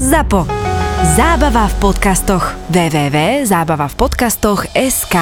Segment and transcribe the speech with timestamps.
[0.00, 0.48] ZAPO.
[1.12, 2.56] Zábava v podcastoch.
[2.72, 5.16] www.zábavavpodcastoch.sk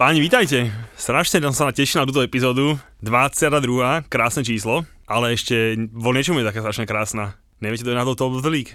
[0.00, 0.72] Páni, vítajte.
[0.96, 2.80] Strašne som sa tešil na túto epizódu.
[3.04, 4.08] 22.
[4.08, 7.36] krásne číslo, ale ešte vo niečom je taká strašne krásna.
[7.60, 8.72] Neviete, to je na to Top of the League.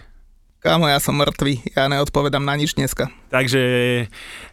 [0.62, 3.10] Kámo, ja som mŕtvý, ja neodpovedám na nič dneska.
[3.34, 3.62] Takže,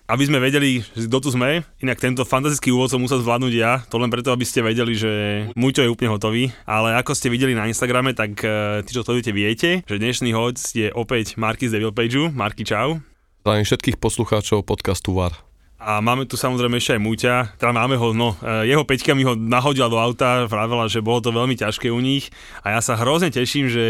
[0.09, 4.01] aby sme vedeli, kto tu sme, inak tento fantastický úvod som musel zvládnuť ja, to
[4.01, 5.13] len preto, aby ste vedeli, že
[5.53, 9.21] Muťo je úplne hotový, ale ako ste videli na Instagrame, tak eh, tí, čo to
[9.21, 12.33] viete, viete, že dnešný host je opäť Marky z Devil Pageu.
[12.33, 13.05] Marky, čau.
[13.45, 15.48] Zdravím všetkých poslucháčov podcastu VAR.
[15.88, 19.24] A máme tu samozrejme ešte aj Múťa, teda máme ho, no, e, jeho peťka mi
[19.24, 22.29] ho nahodila do auta, vravela, že bolo to veľmi ťažké u nich
[22.60, 23.84] a ja sa hrozne teším, že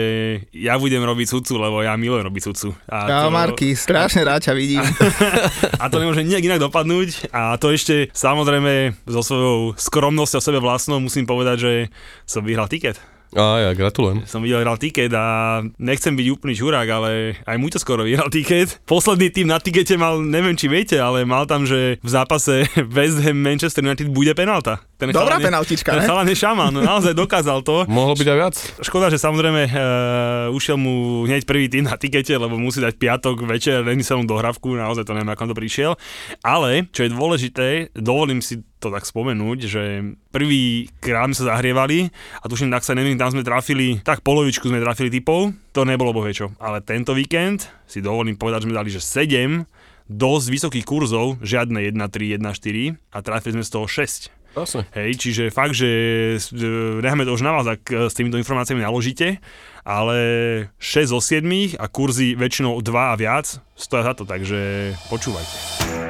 [0.54, 2.70] ja budem robiť sudcu, lebo ja milujem robiť sudcu.
[2.86, 3.34] A ja, to...
[3.34, 4.86] Marky, strašne rád ťa vidím.
[5.82, 11.02] a to nemôže nejak inak dopadnúť a to ešte samozrejme so svojou skromnosťou sebe vlastnou
[11.02, 11.72] musím povedať, že
[12.30, 13.17] som vyhral tiket.
[13.36, 14.24] A ja gratulujem.
[14.24, 17.10] Som videl, hral tiket a nechcem byť úplný žurák, ale
[17.44, 18.80] aj mu to skoro vyhral tiket.
[18.88, 22.64] Posledný tým na tikete mal, neviem či viete, ale mal tam, že v zápase
[22.96, 24.80] West Ham Manchester United bude penalta.
[24.98, 26.02] Ten Dobrá penaltička, ne?
[26.02, 27.86] Ten chalan je šaman, no, naozaj dokázal to.
[27.90, 28.54] Mohlo byť aj viac.
[28.82, 33.46] Škoda, že samozrejme uh, ušiel mu hneď prvý tým na tikete, lebo musí dať piatok
[33.46, 35.92] večer nemyselnú dohravku, naozaj to neviem, ako to prišiel.
[36.42, 39.82] Ale, čo je dôležité, dovolím si to tak spomenúť, že
[40.34, 42.10] prvý krát sa zahrievali
[42.42, 46.10] a tuším, tak sa neviem, tam sme trafili, tak polovičku sme trafili typov, to nebolo
[46.10, 49.62] bohvie Ale tento víkend si dovolím povedať, že sme dali, že 7
[50.08, 54.37] dosť vysokých kurzov, žiadne 1-3, 1-4 a trafili sme z toho 6.
[54.56, 54.88] Jasne.
[54.96, 55.88] Hej, čiže fakt, že
[57.04, 59.38] necháme to už na vás, ak s týmito informáciami naložíte,
[59.84, 60.18] ale
[60.80, 66.07] 6 zo 7 a kurzy väčšinou 2 a viac stoja za to, takže počúvajte.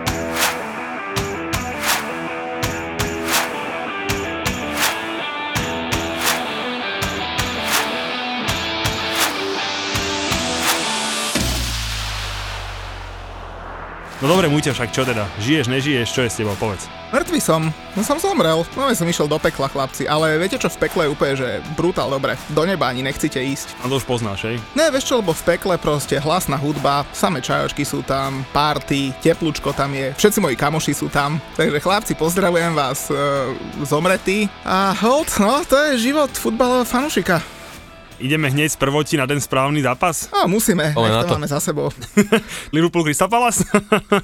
[14.19, 15.31] No dobre, Múťa, však čo teda?
[15.39, 16.91] Žiješ, nežiješ, čo je s tebou, povedz.
[17.15, 20.75] Mŕtvy som, no som zomrel, no som išiel do pekla chlapci, ale viete čo v
[20.83, 23.79] pekle je úplne, že brutál dobre, do neba ani nechcete ísť.
[23.79, 24.59] A to už poznáš, hej?
[24.75, 29.71] Ne, vieš čo, lebo v pekle proste hlasná hudba, samé čajočky sú tam, party, teplúčko
[29.71, 33.15] tam je, všetci moji kamoši sú tam, takže chlapci, pozdravujem vás e,
[33.87, 37.58] zomretí a hold, no to je život futbalového fanušika.
[38.19, 40.27] Ideme hneď z prvoti na ten správny zápas?
[40.35, 41.87] No, musíme, nech to, to máme za sebou.
[42.75, 43.63] Liverpool Crystal Palace?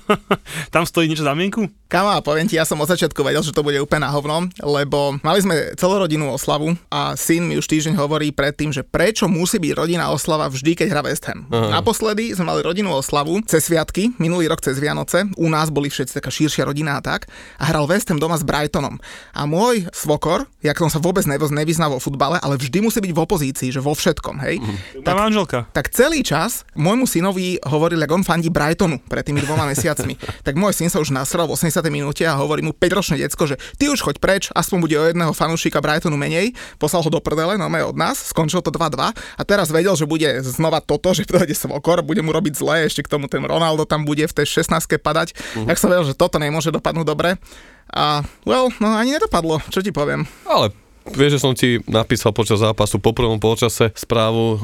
[0.75, 1.71] Tam stojí niečo za mienku?
[1.87, 5.15] Kama, poviem ti, ja som od začiatku vedel, že to bude úplne na hovno, lebo
[5.23, 9.73] mali sme celorodinnú oslavu a syn mi už týždeň hovorí predtým, že prečo musí byť
[9.79, 11.47] rodinná oslava vždy, keď hra West Ham.
[11.55, 11.79] Aha.
[11.79, 16.19] Naposledy sme mali rodinnú oslavu cez sviatky, minulý rok cez Vianoce, u nás boli všetci
[16.19, 17.31] taká širšia rodina a tak,
[17.63, 18.99] a hral West Ham doma s Brightonom.
[19.31, 23.23] A môj svokor, jak som sa vôbec nevyznal vo futbale, ale vždy musí byť v
[23.23, 24.65] opozícii, že vo všetkom, hej.
[24.65, 25.05] Mm.
[25.05, 25.59] Tak, manželka.
[25.77, 30.17] Tak celý čas môjmu synovi hovoril, ako on fandí Brightonu pred tými dvoma mesiacmi.
[30.47, 31.85] tak môj syn sa už nasral v 80.
[31.93, 35.33] minúte a hovorí mu 5-ročné decko, že ty už choď preč, aspoň bude o jedného
[35.37, 36.57] fanúšika Brightonu menej.
[36.81, 40.41] Poslal ho do prdele, no od nás, skončil to 2-2 a teraz vedel, že bude
[40.41, 44.09] znova toto, že dojde svokor, bude mu robiť zle, ešte k tomu ten Ronaldo tam
[44.09, 45.37] bude v tej 16 padať.
[45.59, 45.67] Mm.
[45.69, 47.37] Tak som vedel, že toto nemôže dopadnúť dobre.
[47.93, 50.25] A well, no ani nedopadlo, čo ti poviem.
[50.49, 50.73] Ale
[51.05, 54.59] Vieš, že som ti napísal počas zápasu po prvom polčase správu uh,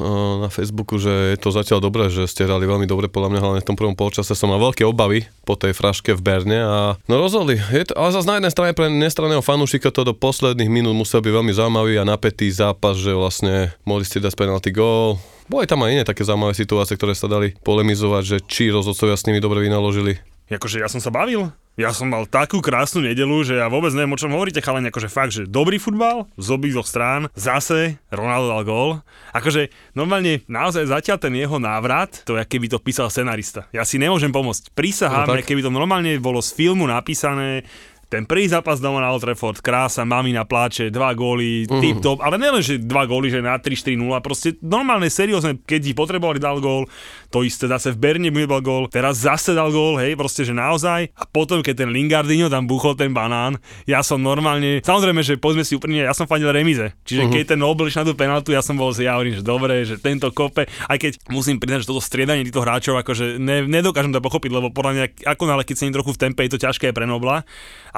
[0.45, 3.61] na Facebooku, že je to zatiaľ dobré, že ste hrali veľmi dobre, podľa mňa hlavne
[3.61, 7.21] v tom prvom polčase som mal veľké obavy po tej fraške v Berne a no
[7.21, 7.61] rozhodli.
[7.71, 11.21] Je to, ale zase na jednej strane pre nestranného fanúšika to do posledných minút musel
[11.21, 15.21] byť veľmi zaujímavý a napätý zápas, že vlastne mohli ste dať penalty gól,
[15.51, 19.27] boli tam aj iné také zaujímavé situácie, ktoré sa dali polemizovať, že či rozhodcovia s
[19.27, 20.23] nimi dobre vynaložili.
[20.51, 21.55] Akože ja som sa bavil.
[21.79, 25.09] Ja som mal takú krásnu nedelu, že ja vôbec neviem, o čom hovoríte, chalani, akože
[25.09, 28.91] fakt, že dobrý futbal z obidvoch strán, zase Ronaldo dal gól.
[29.33, 33.71] Akože normálne naozaj zatiaľ ten jeho návrat, to je, keby to písal scenarista.
[33.71, 34.75] Ja si nemôžem pomôcť.
[34.75, 37.65] Prísahám, no, keby to normálne bolo z filmu napísané,
[38.11, 41.79] ten prvý zápas doma na Old Trafford, krása, mamina pláče, dva góly, uh-huh.
[41.79, 45.97] tip top, ale nielen, že dva góly, že na 3-4-0, proste normálne, seriózne, keď ich
[45.97, 46.91] potrebovali, dal gól,
[47.31, 50.51] to isté zase v Berne mu dal gól, teraz zase dal gól, hej, proste, že
[50.51, 51.15] naozaj.
[51.15, 55.63] A potom, keď ten Lingardinho tam buchol ten banán, ja som normálne, samozrejme, že povedzme
[55.63, 57.35] si úprimne, ja som fandil remize, čiže uh-huh.
[57.39, 60.03] keď ten Nobel na tú penaltu, ja som bol si, ja hovorím, že dobre, že
[60.03, 64.19] tento kope, aj keď musím priznať, že toto striedanie týchto hráčov, akože ne, nedokážem to
[64.19, 67.07] pochopiť, lebo podľa mňa, ako nále, keď sa trochu v tempe, je to ťažké pre
[67.07, 67.47] Nobla,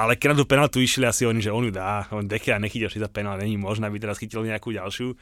[0.02, 2.90] ale keď na tú penaltu išli asi oni, že on ju dá, on Dekea nechytil
[2.90, 5.14] si za penál, není možné, aby teraz chytil nejakú ďalšiu.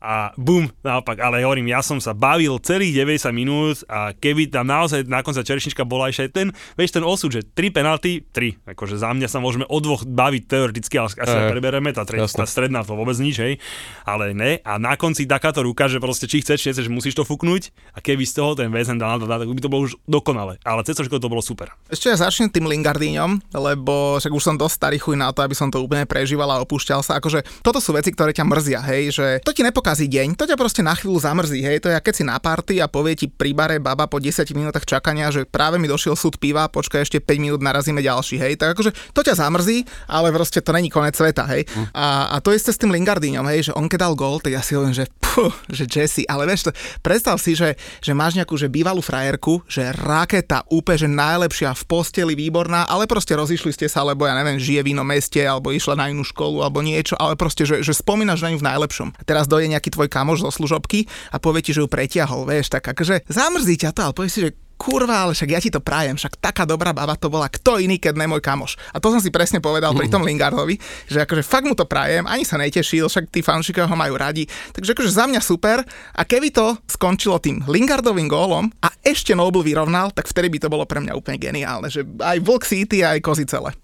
[0.00, 1.20] A bum, naopak.
[1.20, 5.44] Ale hovorím, ja som sa bavil celých 90 minút a keby tam naozaj na konci
[5.44, 8.72] čerešnička bola ešte ten, vieš, ten osud, že 3 penalty, 3.
[8.72, 12.08] Akože za mňa sa môžeme o dvoch baviť teoreticky, ale asi Aj, sa preberieme, tá,
[12.08, 13.60] tre- tá stredná to vôbec nič, hej.
[14.08, 14.64] Ale ne.
[14.64, 18.00] A na konci takáto ruka, že proste či chceš, či nechceš, musíš to fúknuť a
[18.00, 20.56] keby z toho ten väzen dal, dal, tak by to bolo už dokonale.
[20.64, 21.76] Ale cez to bolo super.
[21.92, 25.52] Ešte ja začnem tým Lingardíňom, lebo však už som dosť starý chuj na to, aby
[25.52, 27.20] som to úplne prežíval a opúšťal sa.
[27.20, 29.60] Akože toto sú veci, ktoré ťa mrzia, hej, že to ti
[29.90, 32.78] nepokazí deň, to ťa proste na chvíľu zamrzí, hej, to je keď si na party
[32.78, 36.38] a povie ti pri bare baba po 10 minútach čakania, že práve mi došiel súd
[36.38, 40.62] piva, počkaj ešte 5 minút narazíme ďalší, hej, tak akože to ťa zamrzí, ale proste
[40.62, 41.66] to není konec sveta, hej.
[41.90, 44.62] A, a to isté s tým Lingardíňom, hej, že on keď dal gól, tak ja
[44.62, 46.70] si hovorím, že puh, že Jesse, ale vieš to,
[47.02, 51.82] predstav si, že, že máš nejakú že bývalú frajerku, že raketa, úplne, že najlepšia v
[51.86, 55.70] posteli, výborná, ale proste rozišli ste sa, lebo ja neviem, žije v inom meste, alebo
[55.70, 59.08] išla na inú školu, alebo niečo, ale proste, že, že spomínaš na ňu v najlepšom.
[59.14, 62.68] A teraz dojde nejaký tvoj kamoš zo služobky a povie ti, že ju pretiahol, vieš,
[62.68, 65.84] tak akože zamrzí ťa to, ale povie si, že kurva, ale však ja ti to
[65.84, 68.80] prajem, však taká dobrá baba to bola, kto iný, keď ne môj kamoš.
[68.96, 72.24] A to som si presne povedal pri tom Lingardovi, že akože fakt mu to prajem,
[72.24, 74.48] ani sa netešil, však tí fanšikovia ho majú radi.
[74.48, 75.84] Takže akože za mňa super.
[76.16, 80.72] A keby to skončilo tým Lingardovým gólom a ešte Noble vyrovnal, tak vtedy by to
[80.72, 83.76] bolo pre mňa úplne geniálne, že aj Volk City, aj Kozy celé.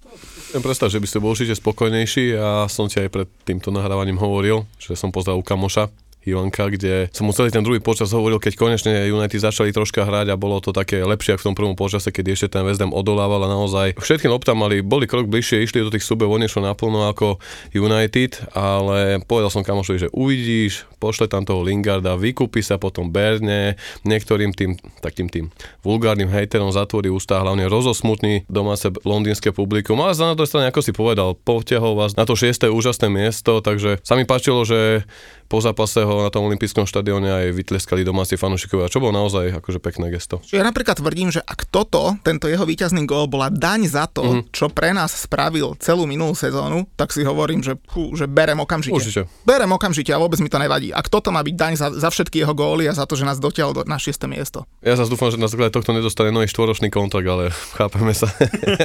[0.57, 2.33] Viem predstav, že by ste bol určite spokojnejší.
[2.41, 5.93] A som ti aj pred týmto nahrávaním hovoril, že som pozdravil kamoša,
[6.27, 10.35] Ivanka, kde som mu celý ten druhý počas hovoril, keď konečne United začali troška hrať
[10.35, 12.91] a bolo to také lepšie ako v tom prvom počase, keď ešte ten West Ham
[12.91, 16.67] odolával a naozaj všetky lopta mali, boli krok bližšie, išli do tých súbov, on nešlo
[16.67, 17.39] naplno ako
[17.71, 23.79] United, ale povedal som kamošovi, že uvidíš, pošle tam toho Lingarda, vykúpi sa potom Berne,
[24.03, 25.55] niektorým tým takým tým
[25.87, 30.83] vulgárnym hejterom zatvorí ústa, hlavne rozosmutný domáce londýnske publikum, ale za na to strane, ako
[30.83, 35.07] si povedal, potiahol vás na to šiesté úžasné miesto, takže sa mi páčilo, že
[35.47, 39.79] po zápase ho na tom olympijskom štadióne aj vytleskali domáci fanúšikovia, čo bolo naozaj akože
[39.79, 40.43] pekné gesto.
[40.51, 44.43] Ja napríklad tvrdím, že ak toto, tento jeho víťazný gól bola daň za to, mm.
[44.51, 48.95] čo pre nás spravil celú minulú sezónu, tak si hovorím, že, fú, že berem okamžite.
[48.95, 49.23] Určite.
[49.47, 50.91] Berem okamžite a vôbec mi to nevadí.
[50.91, 53.39] Ak toto má byť daň za, za všetky jeho góly a za to, že nás
[53.39, 54.13] dotiahol do, na 6.
[54.27, 54.67] miesto.
[54.83, 58.27] Ja sa dúfam, že na základe tohto nedostane nový štvoročný kontrakt, ale chápeme sa.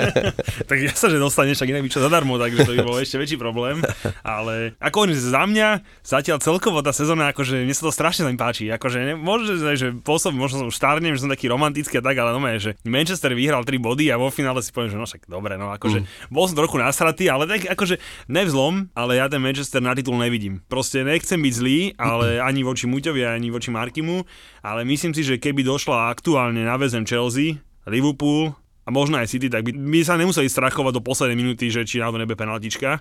[0.69, 3.17] tak ja sa, že dostane však inak by čo zadarmo, takže to by bol ešte
[3.17, 3.81] väčší problém.
[4.21, 5.67] Ale ako hovorím, za mňa
[6.05, 8.67] zatiaľ celkovo tá sezóna, akože mne sa to strašne sa mi páči.
[8.67, 12.19] Akože ne, možno, že pôsobí, možno som už starnem, že som taký romantický a tak,
[12.19, 15.31] ale no že Manchester vyhral 3 body a vo finále si poviem, že no však
[15.31, 16.27] dobre, no akože mm.
[16.27, 20.59] bol som trochu nasratý, ale tak akože nevzlom, ale ja ten Manchester na titul nevidím.
[20.67, 24.27] Proste nechcem byť zlý, ale ani voči Muťovi, ani voči Markimu,
[24.59, 28.51] ale myslím si, že keby došla aktuálne na väzem Chelsea, Liverpool
[28.85, 32.01] a možno aj City, tak by, by sa nemuseli strachovať do poslednej minúty, že či
[32.01, 32.99] na to nebe penaltička.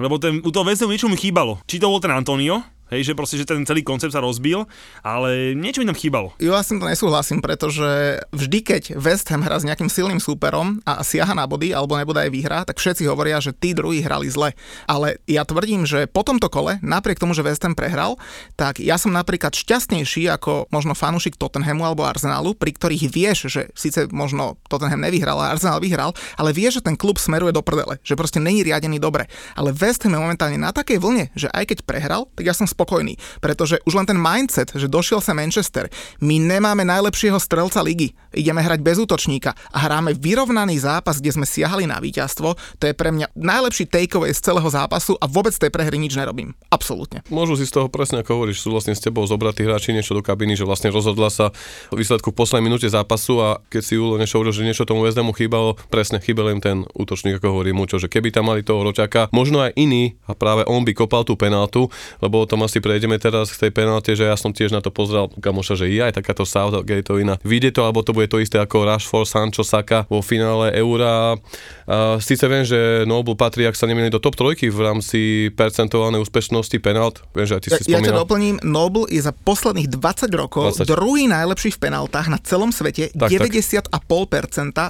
[0.00, 1.60] Lebo ten, u toho väzňov niečo mu chýbalo.
[1.68, 4.68] Či to bol ten Antonio, Hej, že proste, že ten celý koncept sa rozbil,
[5.00, 6.36] ale niečo mi tam chýbalo.
[6.36, 11.00] Ja s to nesúhlasím, pretože vždy, keď West Ham hrá s nejakým silným súperom a
[11.00, 14.52] siaha na body, alebo nebude aj výhra, tak všetci hovoria, že tí druhí hrali zle.
[14.84, 18.20] Ale ja tvrdím, že po tomto kole, napriek tomu, že West Ham prehral,
[18.60, 23.72] tak ja som napríklad šťastnejší ako možno fanúšik Tottenhamu alebo Arsenalu, pri ktorých vieš, že
[23.72, 27.96] síce možno Tottenham nevyhral a Arsenal vyhral, ale vieš, že ten klub smeruje do prdele,
[28.04, 29.32] že proste není riadený dobre.
[29.56, 32.68] Ale West Ham je momentálne na takej vlne, že aj keď prehral, tak ja som
[32.82, 35.86] spokojný, pretože už len ten mindset, že došiel sa Manchester,
[36.18, 41.46] my nemáme najlepšieho strelca ligy, ideme hrať bez útočníka a hráme vyrovnaný zápas, kde sme
[41.46, 45.70] siahali na víťazstvo, to je pre mňa najlepší takeaway z celého zápasu a vôbec tej
[45.70, 46.58] prehry nič nerobím.
[46.74, 47.22] Absolútne.
[47.30, 50.26] Môžu si z toho presne ako hovoríš, sú vlastne s tebou zobratí hráči niečo do
[50.26, 51.54] kabiny, že vlastne rozhodla sa
[51.94, 55.22] výsledku v poslednej minúte zápasu a keď si Ulo niečo hovoril, že niečo tomu West
[55.22, 59.30] chýbalo, presne chýbal im ten útočník, ako hovorí Mučo, že keby tam mali toho ročaka,
[59.30, 61.86] možno aj iný a práve on by kopal tú penaltu,
[62.18, 64.88] lebo o tom asi prejdeme teraz k tej penalte, že ja som tiež na to
[64.88, 67.36] pozrel kamoša, že je aj takáto Southgateovina.
[67.44, 71.36] Vyjde to, alebo to bude to isté ako Rashford, Sancho, Saka vo finále Eura.
[71.84, 75.20] Uh, síce viem, že Noble patrí, ak sa nemýlim, do top trojky v rámci
[75.52, 77.20] percentuálnej úspešnosti penalt.
[77.36, 80.80] Viem, že aj ty si ja, ja ťa doplním, Noble je za posledných 20 rokov
[80.80, 80.88] 20.
[80.88, 83.92] druhý najlepší v penaltách na celom svete, 90,5%,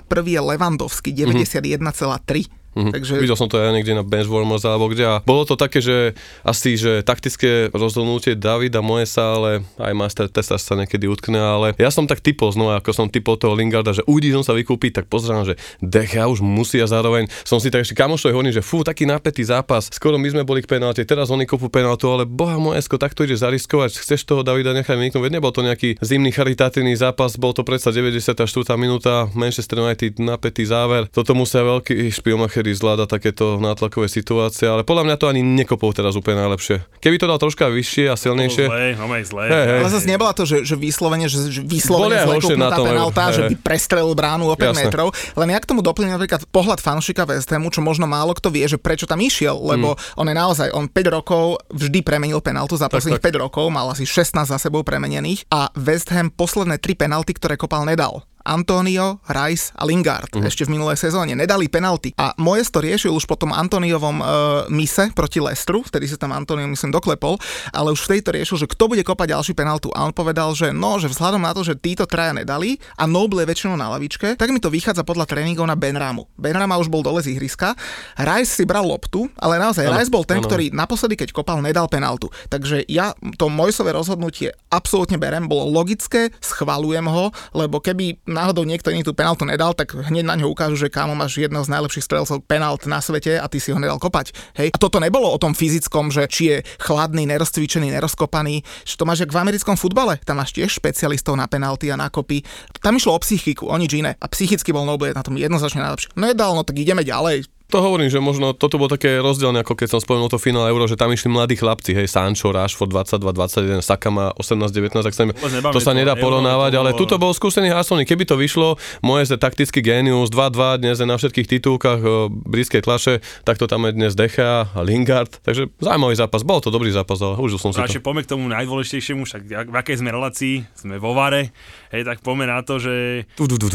[0.07, 1.83] prvý je Levandovský, 91,3%.
[1.83, 2.62] Mm-hmm.
[2.73, 2.93] Mm-hmm.
[2.97, 3.13] Takže...
[3.21, 6.81] Videl som to aj niekde na Benchwarmers alebo kde a bolo to také, že asi,
[6.81, 12.09] že taktické rozhodnutie Davida Moesa, ale aj Master Testa sa niekedy utkne, ale ja som
[12.09, 15.45] tak typol znova, ako som typol toho Lingarda, že uvidí som sa vykúpiť, tak pozerám,
[15.45, 17.29] že Decha už musí a zároveň.
[17.45, 20.65] Som si tak ešte kamošovi hovorím, že fú, taký napätý zápas, skoro my sme boli
[20.65, 24.73] k penálte, teraz oni kopú penáltu, ale boha Moesko, takto ide zariskovať, chceš toho Davida
[24.73, 28.33] nechať vyniknúť, veď nebol to nejaký zimný charitatívny zápas, bol to predsa 94.
[28.81, 34.87] minúta, Manchester United napätý záver, toto musia veľký špiomacher kedy zvláda takéto nátlakové situácie, ale
[34.87, 36.87] podľa mňa to ani nekopol teraz úplne najlepšie.
[37.03, 39.45] Keby to dal troška vyššie a silnejšie, Zlé, no zlé.
[39.51, 39.79] Hej, hej.
[39.83, 43.35] Ale zase nebola to, že, že vyslovene, že, že vyslovene zle kopnutá tom, penalta, hej,
[43.35, 44.79] že by prestrelil bránu o 5 Jasné.
[44.87, 45.11] metrov.
[45.35, 48.63] Len ja k tomu doplním napríklad pohľad fanúšika West Hamu, čo možno málo kto vie,
[48.71, 50.23] že prečo tam išiel, lebo Mm.
[50.23, 53.35] on je naozaj, on 5 rokov vždy premenil penaltu za posledných tak.
[53.35, 57.59] 5 rokov, mal asi 16 za sebou premenených a West Ham posledné 3 penalty, ktoré
[57.59, 58.23] kopal, nedal.
[58.43, 60.47] Antonio, Rice a Lingard uh-huh.
[60.47, 62.15] ešte v minulej sezóne nedali penalty.
[62.19, 64.27] A Mojes to riešil už po tom Antoniovom uh,
[64.69, 67.39] mise proti Lestru, vtedy sa tam Antonio myslím doklepol,
[67.71, 69.89] ale už vtedy to riešil, že kto bude kopať ďalší penaltu.
[69.95, 73.43] A on povedal, že no, že vzhľadom na to, že títo traja nedali a Noble
[73.45, 76.27] je väčšinou na lavičke, tak mi to vychádza podľa tréningov na Benramu.
[76.35, 77.75] Benrama už bol dole z ihriska,
[78.19, 80.47] Rice si bral loptu, ale naozaj Áno, Rice bol ten, áno.
[80.49, 82.29] ktorý naposledy, keď kopal, nedal penaltu.
[82.51, 88.89] Takže ja to Mojsové rozhodnutie absolútne berem, bolo logické, schvalujem ho, lebo keby náhodou niekto
[88.89, 92.05] iný tú penaltu nedal, tak hneď na ňo ukážu, že kámo máš jedného z najlepších
[92.05, 94.33] strelcov penalt na svete a ty si ho nedal kopať.
[94.57, 94.73] Hej.
[94.75, 99.25] A toto nebolo o tom fyzickom, že či je chladný, nerozcvičený, nerozkopaný, že to máš
[99.25, 102.43] jak v americkom futbale, tam máš tiež špecialistov na penalty a na kopy.
[102.83, 104.19] Tam išlo o psychiku, o nič iné.
[104.19, 106.17] A psychicky bol Noble na tom jednoznačne najlepší.
[106.19, 107.62] Nedal, no tak ideme ďalej.
[107.73, 110.85] To hovorím, že možno toto bolo také rozdielne, ako keď som spomenul to finále Euro,
[110.85, 115.17] že tam išli mladí chlapci, hej, Sancho, Rashford 22, 21, Saka má 18, 19, tak
[115.17, 115.25] sa
[115.73, 119.81] to sa nedá porovnávať, ale tuto bol skúsený Hasony, keby to vyšlo, moje je taktický
[119.81, 122.01] génius, 2-2, dnes je na všetkých titulkách
[122.45, 126.69] blízkej tlaše, tak to tam je dnes Decha a Lingard, takže zaujímavý zápas, bol to
[126.69, 128.07] dobrý zápas, ale užil som si Radšej to.
[128.07, 131.57] poďme k tomu najdôležitejšiemu, však v akej sme relácii, sme vo Vare,
[131.89, 133.25] hej, tak poďme na to, že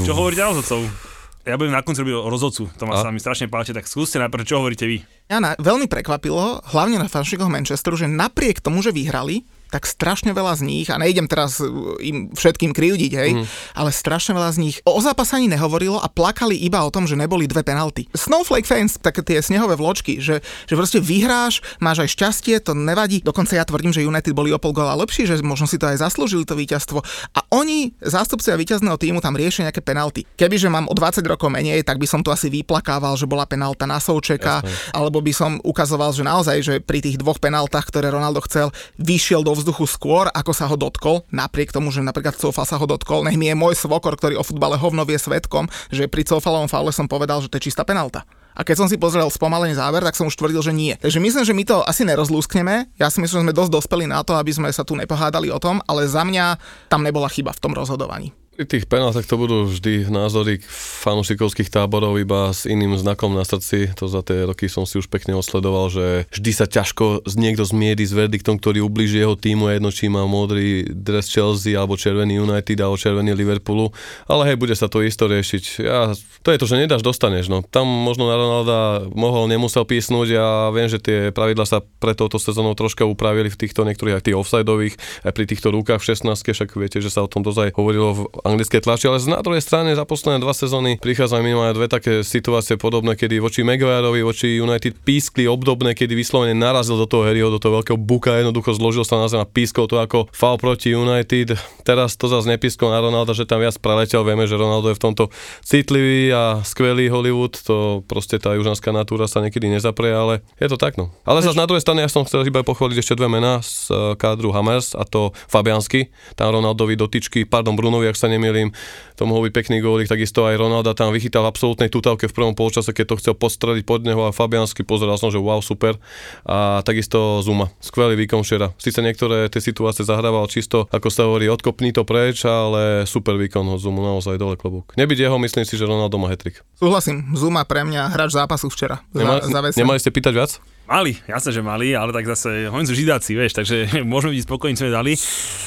[0.05, 1.16] čo hovoríte na?
[1.47, 4.19] Ja budem na konci robiť o rozhodcu, to ma sa mi strašne páči, tak skúste
[4.19, 4.99] najprv, čo hovoríte vy.
[5.31, 10.59] Na, veľmi prekvapilo, hlavne na fanšikoch Manchesteru, že napriek tomu, že vyhrali, tak strašne veľa
[10.59, 11.67] z nich, a nejdem teraz uh,
[11.99, 13.45] im všetkým krivdiť, hej, mm.
[13.75, 17.19] ale strašne veľa z nich o zápase ani nehovorilo a plakali iba o tom, že
[17.19, 18.07] neboli dve penalty.
[18.15, 23.19] Snowflake fans, také tie snehové vločky, že, že proste vyhráš, máš aj šťastie, to nevadí.
[23.19, 25.99] Dokonca ja tvrdím, že United boli o pol góla lepší, že možno si to aj
[25.99, 27.03] zaslúžili to víťazstvo.
[27.35, 30.23] A oni, zástupcovia víťazného týmu, tam riešia nejaké penalty.
[30.39, 33.83] Kebyže mám o 20 rokov menej, tak by som to asi vyplakával, že bola penalta
[33.83, 34.63] na Součeka,
[34.95, 38.71] alebo by som ukazoval, že naozaj, že pri tých dvoch penaltách, ktoré Ronaldo chcel,
[39.01, 42.85] vyšiel do vzduchu skôr, ako sa ho dotkol, napriek tomu, že napríklad Coufal sa ho
[42.85, 43.25] dotkol.
[43.25, 46.93] Nech mi je môj svokor, ktorý o futbale hovno vie svetkom, že pri Coufalovom faule
[46.93, 48.23] som povedal, že to je čistá penalta.
[48.57, 50.97] A keď som si pozrel spomalený záver, tak som už tvrdil, že nie.
[50.97, 52.89] Takže myslím, že my to asi nerozlúskneme.
[52.97, 55.61] Ja si myslím, že sme dosť dospeli na to, aby sme sa tu nepohádali o
[55.61, 56.57] tom, ale za mňa
[56.89, 58.33] tam nebola chyba v tom rozhodovaní.
[58.57, 60.57] Pri tých penáltach to budú vždy názory
[61.05, 63.93] fanúšikovských táborov iba s iným znakom na srdci.
[64.01, 67.61] To za tie roky som si už pekne osledoval, že vždy sa ťažko z- niekto
[67.61, 72.01] zmierí s verdiktom, ktorý ubliží jeho týmu a jedno, či má modrý dres Chelsea alebo
[72.01, 73.93] červený United alebo červený Liverpoolu.
[74.25, 75.85] Ale hej, bude sa to isto riešiť.
[75.85, 77.53] Ja, to je to, že nedáš, dostaneš.
[77.53, 77.61] No.
[77.61, 80.27] Tam možno na Ronalda mohol, nemusel písnuť.
[80.33, 84.23] Ja viem, že tie pravidla sa pre touto sezónou troška upravili v týchto niektorých aj
[84.25, 84.97] tých offsideových,
[85.29, 88.09] aj pri týchto rukách v 16 však viete, že sa o tom dosť aj hovorilo
[88.17, 92.23] v anglickej tlači, ale na druhej strane za posledné dva sezóny prichádzajú minimálne dve také
[92.23, 97.51] situácie podobné, kedy voči Maguireovi, voči United pískli obdobné, kedy vyslovene narazil do toho Harryho,
[97.51, 100.95] do toho veľkého buka, jednoducho zložil sa na zem a pískol to ako foul proti
[100.95, 101.59] United.
[101.83, 105.03] Teraz to zase nepískol na Ronalda, že tam viac preletel, vieme, že Ronaldo je v
[105.03, 105.23] tomto
[105.65, 110.79] citlivý a skvelý Hollywood, to proste tá južanská natúra sa niekedy nezaprie, ale je to
[110.79, 111.11] tak no.
[111.27, 113.97] Ale zase na druhej strane ja som chcel iba pochváliť ešte dve mená z eh,
[114.15, 118.69] kádru Hammers a to Fabiansky, tam Ronaldovi dotyčky, pardon Brunovi, ak sa nemýlim,
[119.17, 123.05] byť pekný gólik, takisto aj Ronalda tam vychytal v absolútnej tutavke v prvom polčase, keď
[123.09, 125.97] to chcel postreliť pod neho a Fabiansky pozeral som, že wow, super.
[126.45, 128.71] A takisto Zuma, skvelý výkon včera.
[128.77, 133.65] Sice niektoré tie situácie zahrával čisto, ako sa hovorí, odkopní to preč, ale super výkon
[133.65, 134.93] od Zumu, naozaj dole klobúk.
[134.93, 136.61] Nebyť jeho, myslím si, že Ronaldo má hetrik.
[136.77, 139.01] Súhlasím, Zuma pre mňa hráč zápasu včera.
[139.17, 140.51] Nema, za, nemali ste pýtať viac?
[140.87, 144.79] Mali, jasné, že mali, ale tak zase, oni sú židáci, vieš, takže môžeme byť spokojní,
[144.79, 145.19] sme dali,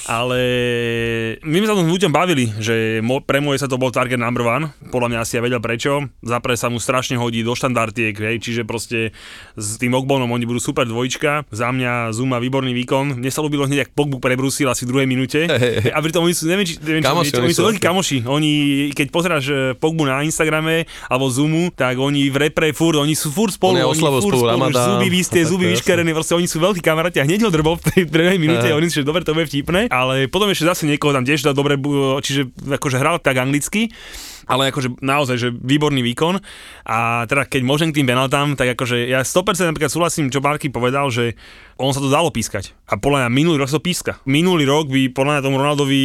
[0.09, 0.41] ale
[1.45, 4.73] my sme sa tom ľuďom bavili, že pre moje sa to bol target number one,
[4.89, 8.65] podľa mňa asi ja vedel prečo, zapre sa mu strašne hodí do štandardiek, hej, čiže
[8.65, 9.13] proste
[9.61, 13.69] s tým Ogbonom oni budú super dvojička, za mňa Zuma výborný výkon, mne sa ľúbilo
[13.69, 15.45] hneď, ak Pogbu prebrusil asi v druhej minúte
[15.97, 18.53] a pritom oni sú, neviem, či, neviem, Kamoši, či, oni oni sú veľkí kamoši, oni,
[18.97, 23.29] keď pozeráš eh, Pogbu na Instagrame alebo Zumu, tak oni v repre furt, oni sú
[23.29, 26.47] furt spolu, Oni oslavujú furt spolu zuby vystie, Tak, zuby to je vyškerené, proste oni
[26.47, 29.27] sú veľkí kamaráti a hneď ho drbol v tej druhej minúte, oni si, že dobre,
[29.27, 31.75] to bude vtipné, ale potom ešte zase niekoho tam tiež dal dobre,
[32.23, 33.91] čiže akože hral tak anglicky,
[34.51, 36.43] ale akože naozaj, že výborný výkon.
[36.83, 40.75] A teda keď môžem k tým penaltám, tak akože ja 100% napríklad súhlasím, čo Barky
[40.75, 41.39] povedal, že
[41.79, 42.75] on sa to dalo pískať.
[42.91, 44.19] A podľa mňa minulý rok sa to píska.
[44.27, 46.03] Minulý rok by podľa mňa tomu Ronaldovi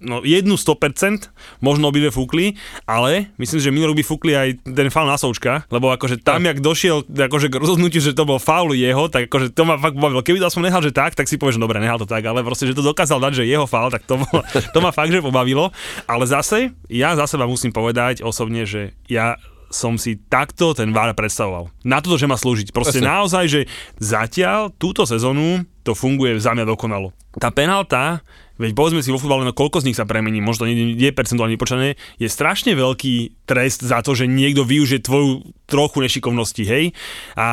[0.00, 1.28] no jednu 100%,
[1.60, 2.56] možno obidve fúkli,
[2.88, 6.58] ale myslím, že minulý by fúkli aj ten faul na Součka, lebo akože tam, jak
[6.58, 10.24] došiel akože k rozhodnutiu, že to bol faul jeho, tak akože to ma fakt bavilo.
[10.24, 12.40] Keby to aspoň nehal, že tak, tak si povieš, že dobre, nehal to tak, ale
[12.40, 14.40] proste, že to dokázal dať, že jeho faul, tak to, bolo,
[14.74, 15.70] to ma fakt, že pobavilo.
[16.08, 19.36] Ale zase, ja za seba musím povedať osobne, že ja
[19.70, 21.70] som si takto ten VAR predstavoval.
[21.86, 22.74] Na toto, že má slúžiť.
[22.74, 23.06] Proste Presne.
[23.06, 23.60] naozaj, že
[24.02, 27.14] zatiaľ túto sezónu to funguje za mňa dokonalo.
[27.38, 28.20] Tá penalta,
[28.60, 31.56] veď povedzme si vo futbale, no koľko z nich sa premení, možno nie je percentuálne
[31.56, 36.84] vypočané, je strašne veľký trest za to, že niekto využije tvoju trochu nešikovnosti, hej.
[37.40, 37.46] A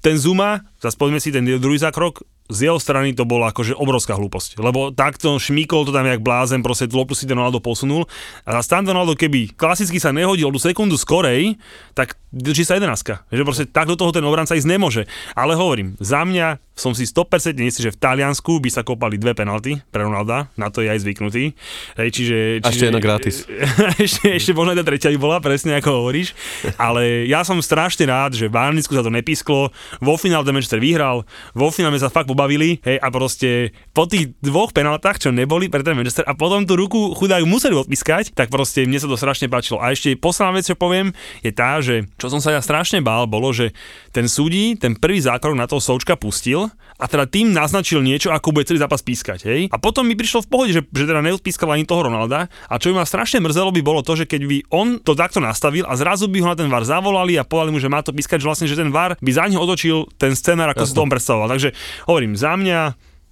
[0.00, 4.14] ten Zuma, zase povedzme si ten druhý zákrok, z jeho strany to bola akože obrovská
[4.14, 4.58] hlúposť.
[4.62, 8.06] Lebo takto šmíkol to tam jak blázen, proste loptu si ten Ronaldo posunul.
[8.46, 11.58] A tam Ronaldo, keby klasicky sa nehodil tú sekundu skorej,
[11.96, 13.24] tak drží sa jedenáctka.
[13.32, 15.02] Že proste tak do toho ten obranca ísť nemôže.
[15.32, 19.32] Ale hovorím, za mňa som si 100% istý, že v Taliansku by sa kopali dve
[19.32, 21.56] penalty pre Ronalda, na to je aj zvyknutý.
[21.96, 23.36] Hej, čiže, A ešte čiže, jedna gratis.
[24.06, 26.36] ešte, ešte možno aj tá tretia by bola, presne ako hovoríš.
[26.76, 29.72] Ale ja som strašne rád, že v Anglicku sa to nepísklo,
[30.04, 31.24] vo finále Manchester vyhral,
[31.56, 35.80] vo finále sa fakt pobavili, hej, a proste po tých dvoch penaltách, čo neboli pre
[35.80, 39.48] ten Manchester, a potom tú ruku chudák museli odpískať, tak proste mne sa to strašne
[39.48, 39.80] páčilo.
[39.80, 43.24] A ešte posledná vec, čo poviem, je tá, že čo som sa ja strašne bál,
[43.24, 43.72] bolo, že
[44.16, 48.56] ten súdi ten prvý zákrok na toho Součka pustil a teda tým naznačil niečo, ako
[48.56, 49.60] bude celý zápas pískať, hej.
[49.68, 52.96] A potom mi prišlo v pohode, že, že teda neodpískal ani toho Ronalda a čo
[52.96, 55.92] by ma strašne mrzelo by bolo to, že keď by on to takto nastavil a
[56.00, 58.48] zrazu by ho na ten VAR zavolali a povedali mu, že má to pískať, že
[58.48, 61.52] vlastne, že ten VAR by za neho otočil ten scenár, ako si to on predstavoval.
[61.52, 61.76] Takže
[62.08, 62.80] hovorím, za mňa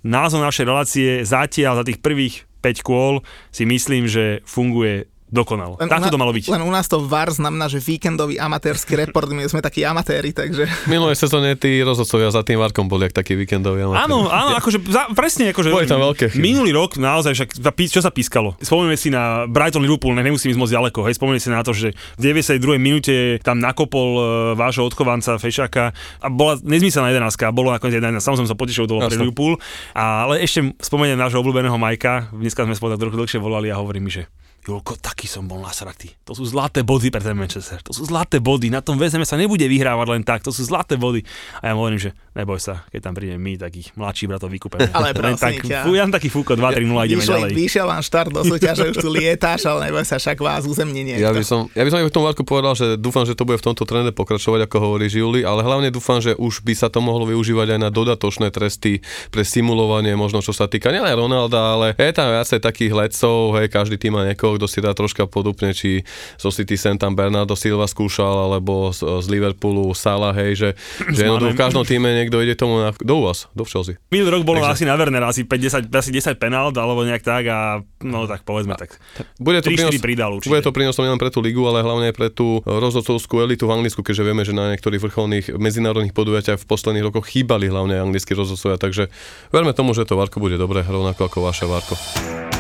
[0.04, 5.74] názov našej relácie zatiaľ za tých prvých 5 kôl si myslím, že funguje dokonalo.
[5.82, 6.46] Len Takto to malo byť.
[6.54, 10.70] Len u nás to VAR znamená, že víkendový amatérsky report, my sme takí amatéri, takže...
[10.86, 13.82] Minulé sezóne tí rozhodcovia za tým Varkom boli jak taký víkendový.
[13.82, 14.06] amatér.
[14.06, 16.38] Áno, áno, akože za, presne, akože Boli tam veľké chyby.
[16.38, 17.50] minulý rok naozaj však,
[17.90, 18.54] čo sa pískalo?
[18.62, 21.74] Spomenieme si na Brighton Liverpool, ne, nemusím ísť moc ďaleko, hej, spomenieme si na to,
[21.74, 22.78] že v 92.
[22.78, 24.24] minúte tam nakopol uh,
[24.54, 25.90] vášho odchovanca Fešaka
[26.22, 29.26] a bola nezmyselná jedenáctka, bolo nakoniec 11, samozrejme sa potešil, pre Jasné.
[29.26, 29.58] Liverpool,
[29.96, 33.80] a, ale ešte spomeniem nášho obľúbeného Majka, dneska sme spolu tak trochu dlhšie volali a
[33.80, 34.28] hovorí mi, že
[34.64, 36.08] Julko, taký som bol nasratý.
[36.24, 37.84] To sú zlaté body pre ten Manchester.
[37.84, 38.72] To sú zlaté body.
[38.72, 40.40] Na tom VSM sa nebude vyhrávať len tak.
[40.40, 41.20] To sú zlaté body.
[41.60, 44.88] A ja mu hovorím, že neboj sa, keď tam prídeme my, takých mladší bratov vykúpeme.
[44.96, 45.84] Ale len tak, ťa.
[45.84, 47.52] fú, ja mám taký fúko 2-3-0 a ideme Vyšiel, ďalej.
[47.52, 51.22] vyšiel vám štart do súťaže, už tu lietáš, ale neboj sa, však vás uzemní niekto.
[51.22, 53.44] Ja by som, ja by som aj k tomu Varku povedal, že dúfam, že to
[53.44, 56.88] bude v tomto trende pokračovať, ako hovorí Juli, ale hlavne dúfam, že už by sa
[56.88, 61.76] to mohlo využívať aj na dodatočné tresty pre simulovanie, možno čo sa týka nielen Ronalda,
[61.76, 65.26] ale je tam viacej takých lecov, hej, každý tým má niekoho, kto si dá troška
[65.26, 66.02] podupne, či
[66.38, 70.68] zo City sem tam Bernardo Silva skúšal, alebo z, z Liverpoolu Sala, hej, že,
[71.10, 73.98] že jednoducho v každom týme niekto ide tomu na, do vás, do Chelsea.
[74.08, 77.44] Minulý rok bolo Takže- asi na Werner, asi 50, asi 10 penalt, alebo nejak tak
[77.50, 77.58] a
[78.04, 78.96] no tak povedzme tak.
[79.40, 80.50] Bude to 3-4 prínos, pridal určite.
[80.50, 83.74] bude to prínosom nielen pre tú ligu, ale hlavne aj pre tú rozhodcovskú elitu v
[83.80, 88.36] Anglicku, keďže vieme, že na niektorých vrcholných medzinárodných podujatiach v posledných rokoch chýbali hlavne anglickí
[88.36, 89.10] rozhodcovia, takže
[89.50, 92.53] verme tomu, že to Varko bude dobré, rovnako ako vaše Varko.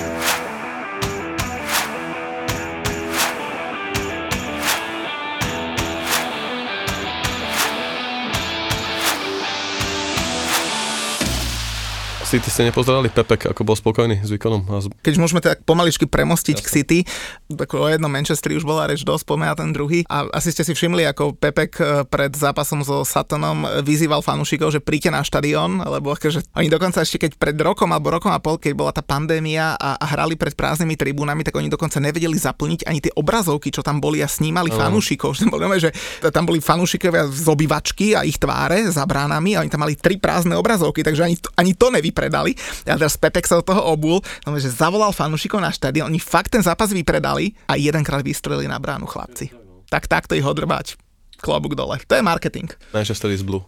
[12.34, 16.58] City ste nepozerali Pepek, ako bol spokojný s výkonom a Keď môžeme tak pomaličky premostiť
[16.58, 16.98] k City,
[17.46, 20.02] tak o jednom Manchesteri už bola reč dosť, poďme na ten druhý.
[20.10, 24.82] A asi ste si všimli, ako Pepek eh, pred zápasom so Satanom vyzýval fanúšikov, že
[24.82, 28.58] príďte na štadión, lebo akože oni dokonca ešte keď pred rokom alebo rokom a pol,
[28.58, 32.90] keď bola tá pandémia a, a hrali pred prázdnymi tribúnami, tak oni dokonca nevedeli zaplniť
[32.90, 34.90] ani tie obrazovky, čo tam boli a snímali Áno.
[34.90, 35.38] fanúšikov.
[35.38, 35.90] Že tam, boli, že
[36.34, 40.18] tam boli fanúšikovia z obývačky a ich tváre za bránami a oni tam mali tri
[40.18, 42.56] prázdne obrazovky, takže ani to, ani to nevypredali.
[42.88, 44.24] A teraz Pepek sa od toho obul,
[44.56, 49.04] že zavolal fanúšikov na štadión, oni fakt ten zápas vypredali a jedenkrát vystrelili na bránu
[49.04, 49.52] chlapci.
[49.92, 50.96] Tak takto ich odrbať.
[51.44, 52.00] Klobúk dole.
[52.08, 52.72] To je marketing.
[52.96, 53.62] Manchester is blue.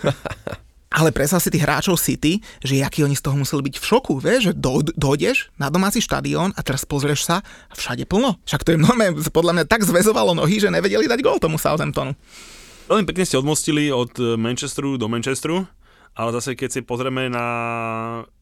[0.88, 4.24] Ale predstav si tých hráčov City, že akí oni z toho museli byť v šoku,
[4.24, 8.40] vieš, že do, dojdeš na domáci štadión a teraz pozrieš sa a všade plno.
[8.48, 12.16] Však to im normálne, podľa mňa tak zväzovalo nohy, že nevedeli dať gól tomu Southamptonu.
[12.88, 15.68] Veľmi pekne ste odmostili od Manchesteru do Manchesteru,
[16.18, 17.46] ale zase keď si pozrieme na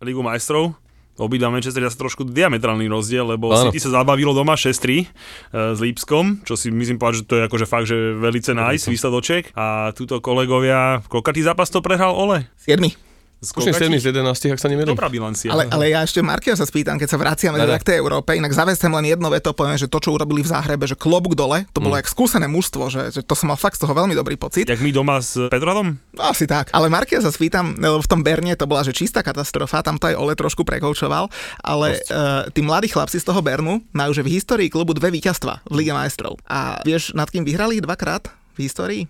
[0.01, 0.73] Ligu majstrov,
[1.21, 3.69] obidva Manchester sa trošku diametrálny rozdiel, lebo Áno.
[3.69, 5.05] City sa zabavilo doma 6-3 e,
[5.77, 9.53] s Lípskom, čo si myslím povedať, že to je akože fakt, že velice nice výsledoček.
[9.57, 12.49] A túto kolegovia, koľkatý zápas to prehral Ole?
[12.61, 13.06] 7.
[13.37, 14.96] Tuším 7 z 11, ak sa nemýlim.
[14.96, 15.53] Dobrá bilancia.
[15.53, 18.49] Ale, ale ja ešte Markia sa spýtam, keď sa vraciame teda k tej Európe, inak
[18.57, 21.85] zavestem len jedno veto, poviem, že to, čo urobili v Záhrebe, že klobúk dole, to
[21.85, 22.01] bolo mm.
[22.01, 24.64] jak skúsené mužstvo, že, že to som mal fakt z toho veľmi dobrý pocit.
[24.64, 26.01] Jak my doma s Petrohradom?
[26.16, 26.72] No, asi tak.
[26.72, 30.09] Ale Markia sa spýtam, lebo v tom Berne to bola že čistá katastrofa, tam to
[30.09, 31.29] aj Ole trošku prekoučoval,
[31.61, 35.61] ale uh, tí mladí chlapci z toho Bernu majú že v histórii klubu dve víťazstva
[35.68, 36.40] v Lige majstrov.
[36.49, 39.03] A vieš, nad kým vyhrali dvakrát v histórii?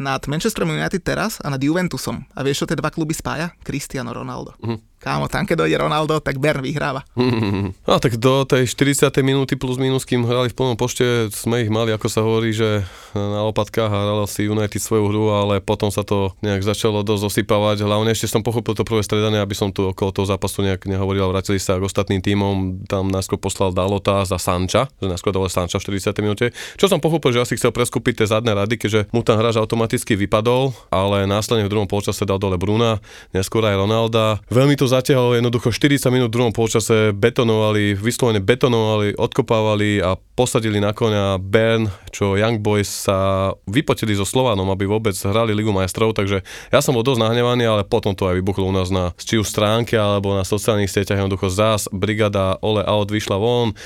[0.00, 2.24] Nad Manchesterom United teraz a nad Juventusom.
[2.32, 3.52] A vieš, čo tie dva kluby spája?
[3.60, 4.56] Cristiano Ronaldo.
[4.64, 4.89] Mhm.
[5.00, 7.00] Kámo, tam keď dojde Ronaldo, tak Bern vyhráva.
[7.88, 9.10] No tak do tej 40.
[9.24, 12.86] minúty plus minus, kým hrali v plnom pošte, sme ich mali, ako sa hovorí, že
[13.16, 17.82] na lopatkách hrala si United svoju hru, ale potom sa to nejak začalo dosť osypávať.
[17.82, 21.26] Hlavne ešte som pochopil to prvé stredanie, aby som tu okolo toho zápasu nejak nehovoril
[21.26, 22.84] a vrátili sa k ostatným tímom.
[22.86, 26.14] Tam najskôr poslal Dalota za Sanča, že najskôr dal Sanča v 40.
[26.22, 26.46] minúte.
[26.78, 30.14] Čo som pochopil, že asi chcel preskúpiť tie zadné rady, keďže mu tam hráč automaticky
[30.14, 33.02] vypadol, ale následne v druhom polčase dal dole Bruna,
[33.34, 34.38] neskôr aj Ronalda.
[34.52, 40.82] Veľmi to zatiaľ jednoducho 40 minút v druhom polčase betonovali, vyslovene betonovali, odkopávali a posadili
[40.82, 46.18] na konia Bern, čo Young Boys sa vypotili so Slovanom, aby vôbec hrali Ligu majstrov,
[46.18, 46.42] takže
[46.74, 49.46] ja som bol dosť nahnevaný, ale potom to aj vybuchlo u nás na či už
[49.46, 53.78] stránke alebo na sociálnych sieťach, jednoducho zás brigada Ole Out vyšla von,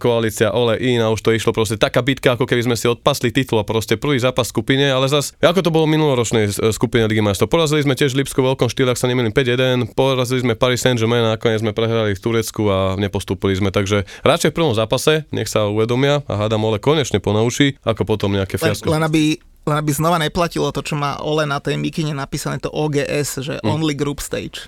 [0.00, 3.30] koalícia Ole In a už to išlo proste taká bitka, ako keby sme si odpasli
[3.30, 7.04] titul a proste prvý zápas skupine, ale zas, ako to bolo v minuloročnej e, skupine
[7.06, 7.50] Ligy majstrov.
[7.50, 11.24] Porazili sme tiež Lipsko v veľkom štýle, ak sa nemýlim 5-1, porazili sme Paris Saint-Germain
[11.24, 15.50] a nakoniec sme prehrali v Turecku a nepostúpili sme, takže radšej v prvom zápase, nech
[15.50, 18.88] sa uvedomia a hádam Ole konečne ponaučí, ako potom nejaké Len, fiasko.
[18.88, 22.72] len aby len aby znova neplatilo to, čo má Ole na tej mikine napísané, to
[22.72, 23.68] OGS, že Hm.
[23.68, 24.64] Only Group Stage.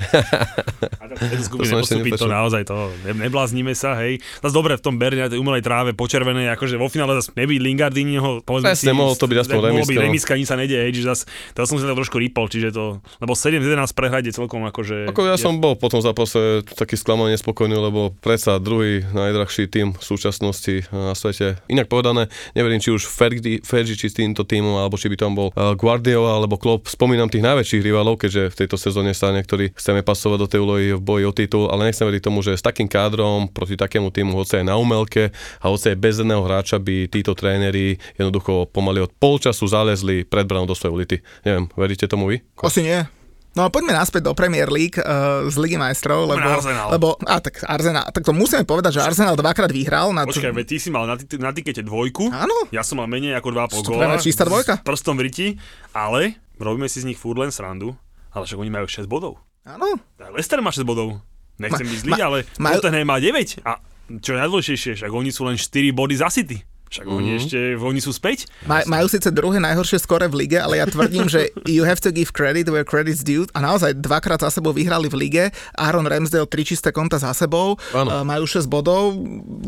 [1.00, 1.09] A
[1.40, 4.20] skupine To som to naozaj to, ne, nebláznime sa, hej.
[4.44, 8.44] Zase dobre v tom Berne, tej umelej tráve počervené, akože vo finále zase nebyť Lingardiniho,
[8.44, 10.05] povedzme Presne, mohol to byť aspoň mohlo byť remiska, no.
[10.07, 11.22] remiska, nič sa nedieje, hej, čiže zase,
[11.57, 14.62] to som si to trošku rýpol, čiže to, lebo 7 z 11 prehrať je celkom
[14.68, 15.11] akože...
[15.12, 19.66] Ako ja je, som bol po tom zápase taký sklamaný, nespokojný, lebo predsa druhý najdrahší
[19.70, 21.61] tým v súčasnosti na svete.
[21.72, 25.38] Inak povedané, neverím, či už Fergie, Fergie či s týmto týmom, alebo či by tam
[25.38, 26.90] bol uh, Guardiola alebo Klopp.
[26.90, 30.87] Spomínam tých najväčších rivalov, keďže v tejto sezóne sa niektorí chceme pasovať do tej úlohy
[30.98, 34.35] v boji o titul, ale nechcem veriť tomu, že s takým kádrom proti takému týmu,
[34.35, 35.31] hoci aj na umelke
[35.62, 40.50] a hoci aj bez jedného hráča by títo tréneri jednoducho pomaly od polčasu zalezli pred
[40.50, 41.16] branou do svojej ulity.
[41.46, 42.42] Neviem, veríte tomu vy?
[42.59, 43.19] Asi nie.
[43.50, 46.86] No a poďme naspäť do Premier League uh, z Ligy majstrov, lebo, na Arsenal.
[46.94, 50.14] lebo a, tak Arsenal, tak to musíme povedať, že Arsenal dvakrát vyhral.
[50.14, 52.70] Na Počkaj, veď ty si mal na, na tikete dvojku, Áno.
[52.70, 54.22] ja som mal menej ako 2,5 To góla.
[54.22, 54.78] čistá dvojka.
[54.78, 55.46] S prstom v riti,
[55.90, 57.90] ale robíme si z nich furt len srandu,
[58.30, 59.42] ale však oni majú 6 bodov.
[59.66, 59.98] Áno.
[60.16, 61.18] A Leicester má 6 bodov.
[61.58, 62.38] Nechcem Ma- byť zlý, ma- ale
[62.78, 63.66] Tottenham má 9.
[63.66, 63.82] A
[64.22, 66.62] čo je najdôležitejšie, však oni sú len 4 body za City.
[66.90, 67.18] Však mm-hmm.
[67.22, 68.50] oni ešte, oni sú späť.
[68.66, 72.11] Maj, majú síce druhé najhoršie skore v lige, ale ja tvrdím, že you have to
[72.11, 75.44] give credit where credit's due a naozaj dvakrát za sebou vyhrali v lige,
[75.79, 79.14] Aaron Ramsdale tri čisté konta za sebou, uh, majú 6 bodov,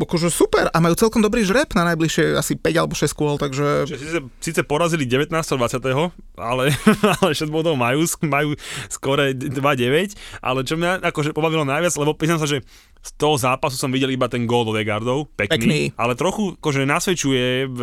[0.03, 3.87] akože super a majú celkom dobrý žreb na najbližšie asi 5 alebo 6 kôl, takže
[3.87, 5.31] Že síce, síce porazili 19.
[5.31, 5.79] 20.
[6.35, 6.75] ale,
[7.23, 8.51] ale 6 bodov majú, majú
[8.91, 12.59] skore 2-9, ale čo mňa akože pobavilo najviac, lebo pýtam sa, že
[13.03, 15.81] z toho zápasu som videl iba ten gól do Degardov, pekný, Pekný.
[15.99, 17.79] ale trochu akože nasvedčuje v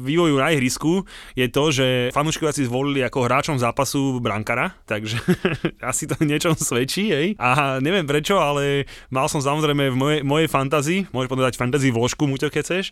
[0.00, 1.04] vývoju na ihrisku
[1.36, 5.20] je to, že fanúšikovia si zvolili ako hráčom zápasu brankara, takže
[5.92, 7.36] asi to niečom svedčí, hej.
[7.36, 12.24] A neviem prečo, ale mal som samozrejme v mojej, mojej fantazii, môžeš povedať fantazii vložku,
[12.24, 12.84] Muťo, keď chceš,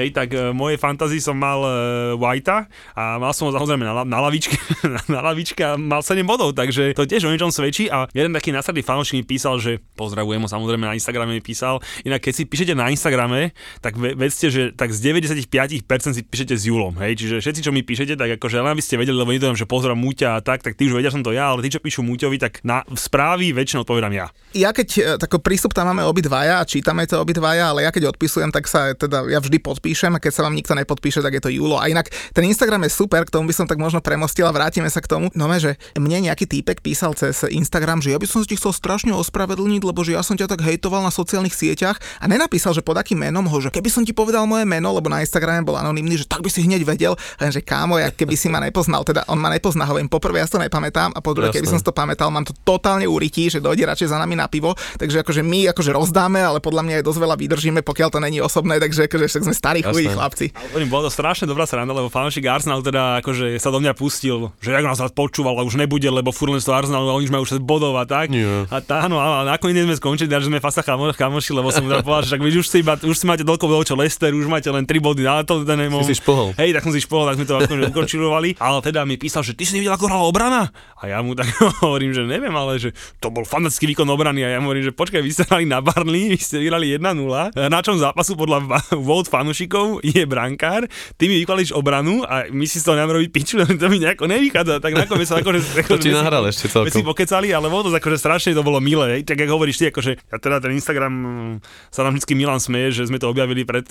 [0.00, 1.72] hej, tak v mojej fantazii som mal uh,
[2.16, 2.64] Whitea
[2.96, 4.56] a mal som ho samozrejme na, na lavičke,
[5.12, 8.56] na lavičke a mal 7 bodov, takže to tiež o niečom svedčí a jeden taký
[8.56, 12.44] následný fanúšik mi písal, že pozdravujem ho samozrejme na Instagrame mi písal, inak keď si
[12.46, 17.18] píšete na Instagrame, tak ve- vedzte, že tak z 95% si píšete s Julom, hej,
[17.18, 19.94] čiže všetci, čo mi píšete, tak akože len aby ste vedeli, lebo nedojem, že pozdrav
[19.98, 22.36] Muťa a tak, tak ty už vedia, som to ja, ale tí, čo píšu Muťovi,
[22.38, 24.26] tak na správy väčšinou odpovedám ja.
[24.52, 28.14] ja keď e, tako prístup tam máme obidvaja a čítame to obidvaja, ale ja keď
[28.14, 31.42] odpisujem, tak sa teda ja vždy podpíšem a keď sa vám nikto nepodpíše, tak je
[31.42, 31.80] to Julo.
[31.80, 34.92] A inak ten Instagram je super, k tomu by som tak možno premostil a vrátime
[34.92, 35.32] sa k tomu.
[35.32, 38.72] No že mne nejaký týpek písal cez Instagram, že ja by som sa ti chcel
[38.72, 42.84] strašne ospravedlniť, lebo že ja som ťa tak hejtoval na sociálnych sieťach a nenapísal, že
[42.84, 45.80] pod akým menom ho, že keby som ti povedal moje meno, lebo na Instagrame bol
[45.80, 49.24] anonymný, že tak by si hneď vedel, lenže kámo, ja keby si ma nepoznal, teda
[49.32, 51.86] on ma nepozná, hovorím, poprvé ja si to nepamätám a po druhé, keby som si
[51.86, 55.40] to pamätal, mám to totálne urytí, že dojde radšej za nami na pivo, takže akože
[55.40, 59.08] my akože rozdáme, ale podľa mňa aj dosť veľa vydržíme, pokiaľ to není osobné, takže
[59.08, 60.52] akože však sme starí chují chlapci.
[60.52, 64.50] Ale bola to strašne dobrá sranda, lebo fanúšik Arsenal teda akože sa do mňa pustil,
[64.58, 67.26] že jak nás počúval, ale už nebude, lebo furt len z toho Arsenalu a oni
[67.28, 68.32] už majú 6 bodov a tak.
[68.32, 68.66] Nie.
[68.68, 71.86] A tá, no, a nakoniec sme skončili, až že sme fasa chamo, chamoši, lebo som
[71.86, 74.66] teda povedal, že tak už si, iba, už si máte toľko čo Lester, už máte
[74.66, 76.50] len 3 body na to, ten Si špohol.
[76.58, 79.54] Hej, tak som si špohol, tak sme to akože ukončilovali, ale teda mi písal, že
[79.54, 80.62] ty si nevidel, ako hrala obrana?
[80.98, 81.46] A ja mu tak
[81.86, 82.90] hovorím, že neviem, ale že
[83.22, 84.42] to bol fantastický výkon obrany.
[84.42, 87.54] A ja mu hovorím, že počkaj, vy ste hrali na Barney, vy ste vyhrali 1-0,
[87.54, 92.82] na čom zápasu podľa Vote fanúšikov je brankár, ty mi vykladíš obranu a my si
[92.82, 95.86] z toho nemáme robiť piču, to mi nejako nevychádza, tak nakoniec sa akože...
[95.86, 97.06] To ti nahral ešte My si celkom.
[97.14, 100.36] pokecali, ale bolo to akože strašne to bolo milé, tak ako hovoríš ty, akože ja
[100.40, 101.54] teda ten Instagram mm,
[101.92, 103.84] sa nám vždycky Milan smeje, že sme to objavili pred,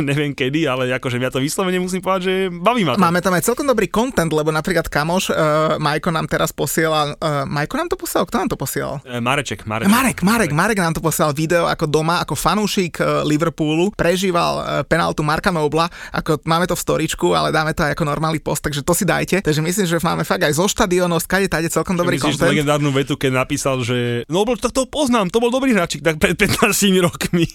[0.00, 3.04] neviem kedy, ale akože ja to vyslovene musím povedať, že baví ma to.
[3.04, 5.36] Máme tam aj celkom dobrý content, lebo napríklad kamoš, uh,
[5.78, 8.96] Majko nám teraz posiela, uh, Majko nám to posielal, kto nám to posielal?
[9.04, 9.92] E, Mareček, Mareček.
[9.92, 14.64] Marek, Marek, Marek nám to posielal video, ako doma, ako fanúšik eh, Liverpoolu prežíval eh,
[14.86, 18.64] penaltu Marka Nobla, ako máme to v storičku, ale dáme to aj ako normálny post,
[18.64, 19.44] takže to si dajte.
[19.44, 22.50] Takže myslím, že máme fakt aj zo štadionov, skade tade celkom dobrý Myslíš content.
[22.56, 26.22] legendárnu vetu, keď napísal, že no bol, tak to poznám, to bol dobrý hráčik, tak
[26.22, 27.46] pred 15 rokmi.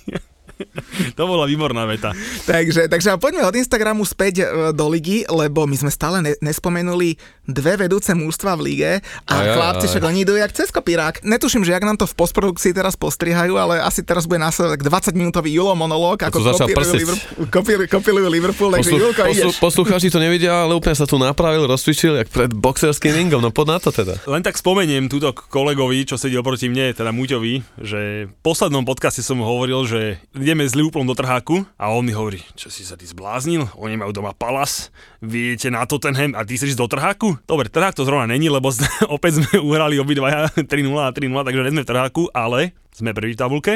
[1.18, 2.14] to bola výborná veta.
[2.44, 7.16] Takže, takže poďme od Instagramu späť e, do ligy, lebo my sme stále ne, nespomenuli
[7.44, 8.92] dve vedúce mužstva v lige
[9.24, 9.92] a Aj, chlapci aj.
[9.92, 11.22] však oni idú jak cez kopírák.
[11.22, 15.12] Netuším, že jak nám to v postprodukcii teraz postrihajú, ale asi teraz bude následovať 20
[15.14, 16.94] minútový Julo monológ, ako kopírujú.
[16.96, 19.44] Liverpool, kopírujú, kopírujú Liverpool, takže Poslu- Julko, ideš.
[19.44, 23.50] poslu- poslucháči to nevidia, ale úplne sa tu napravil, rozcvičil, jak pred boxerským ringom, no
[23.50, 24.16] poď na to teda.
[24.24, 29.20] Len tak spomeniem túto kolegovi, čo sedel proti mne, teda Muťovi, že v poslednom podcaste
[29.20, 30.02] som hovoril, že
[30.44, 33.96] ideme s Liverpoolom do trháku a on mi hovorí, čo si sa ty zbláznil, oni
[33.96, 34.92] majú doma Palas,
[35.24, 37.40] vy idete na Tottenham a ty chceš ísť do trháku?
[37.48, 38.68] Dobre, trhák to zrovna není, lebo
[39.16, 40.68] opäť sme uhrali obidvaja 3-0
[41.00, 43.74] a 3-0, takže sme v trháku, ale sme prvý v tabulke,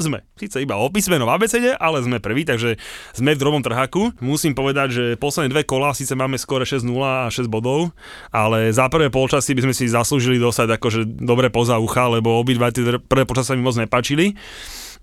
[0.00, 0.24] sme.
[0.34, 2.80] Síce iba o písmeno v ABCD, ale sme prví, takže
[3.12, 4.16] sme v drobnom trháku.
[4.18, 7.92] Musím povedať, že posledné dve kola síce máme skore 6-0 a 6 bodov,
[8.32, 12.72] ale za prvé polčasy by sme si zaslúžili dostať akože dobre poza ucha, lebo obidva
[12.72, 14.34] tie prvé počasy sa mi moc nepáčili.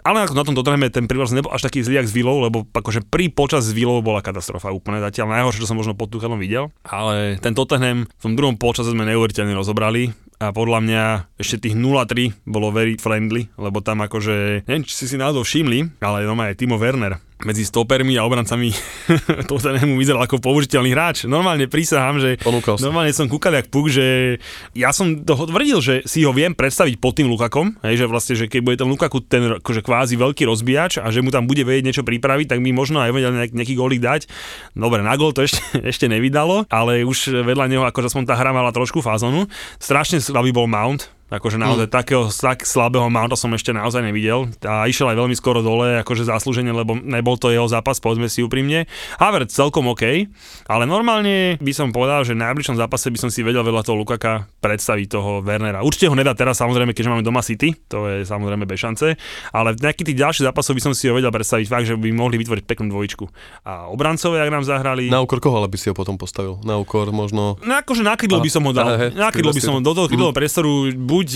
[0.07, 3.03] Ale na tom Tottenhame ten príraz nebol až taký zlý jak s Villou, lebo akože
[3.11, 5.35] pri počas s Villou bola katastrofa úplne zatiaľ.
[5.35, 6.71] Najhoršie, čo som možno pod Tuchelom videl.
[6.87, 10.15] Ale ten Tottenham v tom druhom polčase sme neuveriteľne rozobrali.
[10.39, 11.03] A podľa mňa
[11.35, 15.99] ešte tých 0-3 bolo very friendly, lebo tam akože, neviem, či si si náhodou všimli,
[15.99, 18.73] ale doma je Timo Werner medzi stopermi a obrancami
[19.49, 21.29] Tottenhamu vyzeral ako použiteľný hráč.
[21.29, 24.37] Normálne prísahám, že Ponúkal normálne som kúkal jak puk, že
[24.73, 28.33] ja som toho tvrdil, že si ho viem predstaviť pod tým Lukakom, hej, že vlastne,
[28.33, 31.61] že keď bude ten Lukaku ten akože kvázi veľký rozbíjač a že mu tam bude
[31.61, 34.25] vedieť niečo pripraviť, tak by možno aj vedel nejak, nejaký gólik dať.
[34.73, 38.55] Dobre, na gól to ešte, ešte nevydalo, ale už vedľa neho akože aspoň tá hra
[38.55, 39.45] mala trošku fázonu.
[39.77, 41.93] Strašne slabý bol Mount, Akože naozaj mm.
[41.93, 44.47] takého tak slabého mounta som ešte naozaj nevidel.
[44.63, 48.39] A išiel aj veľmi skoro dole, akože zaslúžene, lebo nebol to jeho zápas, povedzme si
[48.39, 48.87] úprimne.
[49.19, 50.31] Havertz celkom OK,
[50.71, 53.99] ale normálne by som povedal, že v najbližšom zápase by som si vedel vedľa toho
[53.99, 55.83] Lukaka predstaviť toho Wernera.
[55.83, 59.19] Určite ho nedá teraz samozrejme, keďže máme doma City, to je samozrejme bez šance,
[59.51, 62.07] ale v nejakých tých ďalších zápasoch by som si ho vedel predstaviť fakt, že by
[62.15, 63.25] mohli vytvoriť peknú dvojičku.
[63.67, 66.61] A obrancové, ak nám zahrali, Na úkor koho ale by si ho potom postavil?
[66.63, 67.59] Na úkor možno...
[67.59, 68.87] No akože na kydlo by som ho dal.
[68.87, 70.71] Aha, hej, na kydlo by som ho, do toho kydlového priestoru
[71.17, 71.29] buď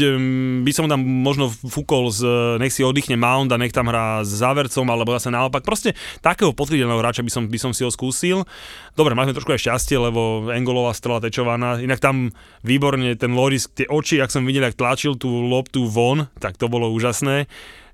[0.62, 2.22] by som tam možno fúkol z,
[2.62, 5.65] nech si oddychne Mount a nech tam hrá s závercom, alebo zase naopak.
[5.65, 8.46] Proste takého potvrdeného hráča by som, by som si ho skúsil.
[8.94, 11.82] Dobre, mali sme trošku aj šťastie, lebo Engolová strela tečovaná.
[11.82, 12.30] Inak tam
[12.62, 16.70] výborne ten Loris, tie oči, ak som videl, ak tlačil tú loptu von, tak to
[16.70, 17.50] bolo úžasné.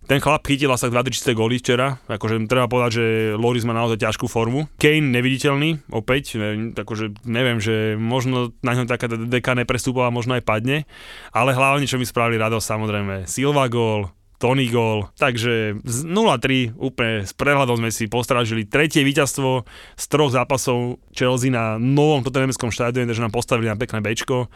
[0.08, 4.00] Ten chlap chytil asi 2 čisté góly včera, akože treba povedať, že Loris má naozaj
[4.00, 4.72] ťažkú formu.
[4.80, 10.48] Kane neviditeľný, opäť, ne, akože neviem, že možno na ňom taká deka neprestúpala, možno aj
[10.48, 10.88] padne,
[11.36, 14.08] ale hlavne, čo mi spravili radosť, samozrejme, Silva gól,
[14.40, 19.66] Tony gól, takže z 0-3 úplne s prehľadom sme si postrážili tretie víťazstvo
[19.98, 24.48] z troch zápasov Chelsea na novom Tottenhamskom štádione, takže nám postavili na pekné bečko.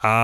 [0.00, 0.14] A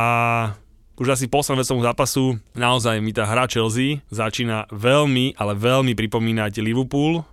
[1.00, 6.60] už asi posledného vecomu zápasu naozaj mi tá hra Chelsea začína veľmi, ale veľmi pripomínať
[6.60, 7.24] Liverpool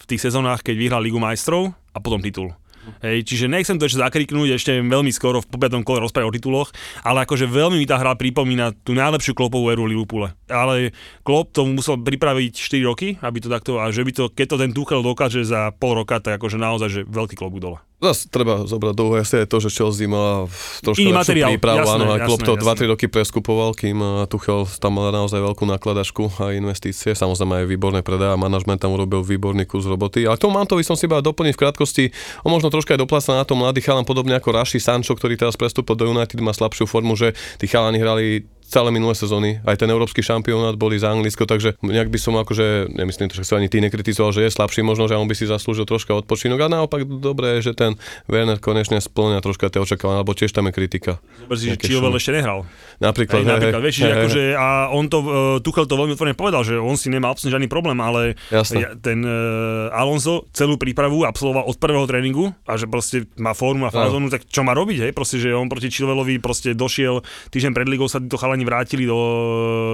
[0.00, 2.50] v tých sezónach, keď vyhral Ligu majstrov a potom titul.
[2.98, 6.68] Hej, čiže nechcem to ešte zakriknúť, ešte veľmi skoro v popiatom kole rozprávať o tituloch,
[7.06, 10.34] ale akože veľmi mi tá hra pripomína tú najlepšiu klopovú éru Liverpoole.
[10.50, 10.90] Ale
[11.22, 14.56] Klopp to musel pripraviť 4 roky, aby to takto, a že by to, keď to
[14.58, 17.78] ten Tuchel dokáže za pol roka, tak akože naozaj, že veľký klobúk dole.
[18.02, 20.50] Zas treba zobrať do úvahy aj to, že Chelsea mala
[20.82, 22.82] trošku Iný materiál, prípravu, jasné, áno, jasné, Klopp to jasné.
[22.82, 27.66] 2-3 roky preskupoval, kým eh, Tuchel tam mal naozaj veľkú nakladačku a investície, samozrejme aj
[27.70, 30.26] výborné predaj a manažment tam urobil výborný kus roboty.
[30.26, 32.04] Ale k tomu Mantovi som si iba doplniť v krátkosti,
[32.42, 35.54] on možno troška aj dopláca na to mladý chalan, podobne ako Raši Sancho, ktorý teraz
[35.54, 39.60] prestúpil do United, má slabšiu formu, že tí chalani hrali celé minulé sezóny.
[39.68, 43.44] Aj ten európsky šampionát boli za Anglicko, takže nejak by som akože, nemyslím to, že
[43.44, 46.56] sa ani ty nekritizoval, že je slabší, možno, že on by si zaslúžil troška odpočinok.
[46.56, 48.00] A naopak dobré je, že ten
[48.32, 51.20] Werner konečne splňa troška tie očakávania, alebo tiež tam je kritika.
[51.44, 52.64] Zober si, že Chilwell ešte nehral.
[52.96, 55.98] Napríklad, Hej, hej, napríklad, hej, vieš, že hej, akože, a on to, uh, Tuchel to
[56.00, 58.78] veľmi otvorene povedal, že on si nemá absolútne žiadny problém, ale Jasné.
[58.78, 63.84] ja, ten uh, Alonso celú prípravu absolvoval od prvého tréningu a že proste má formu
[63.84, 67.72] a fázonu, tak čo má robiť, hej, proste, že on proti Chilwellovi proste došiel, týždeň
[67.74, 69.18] pred ligou sa títo chalani vrátili do,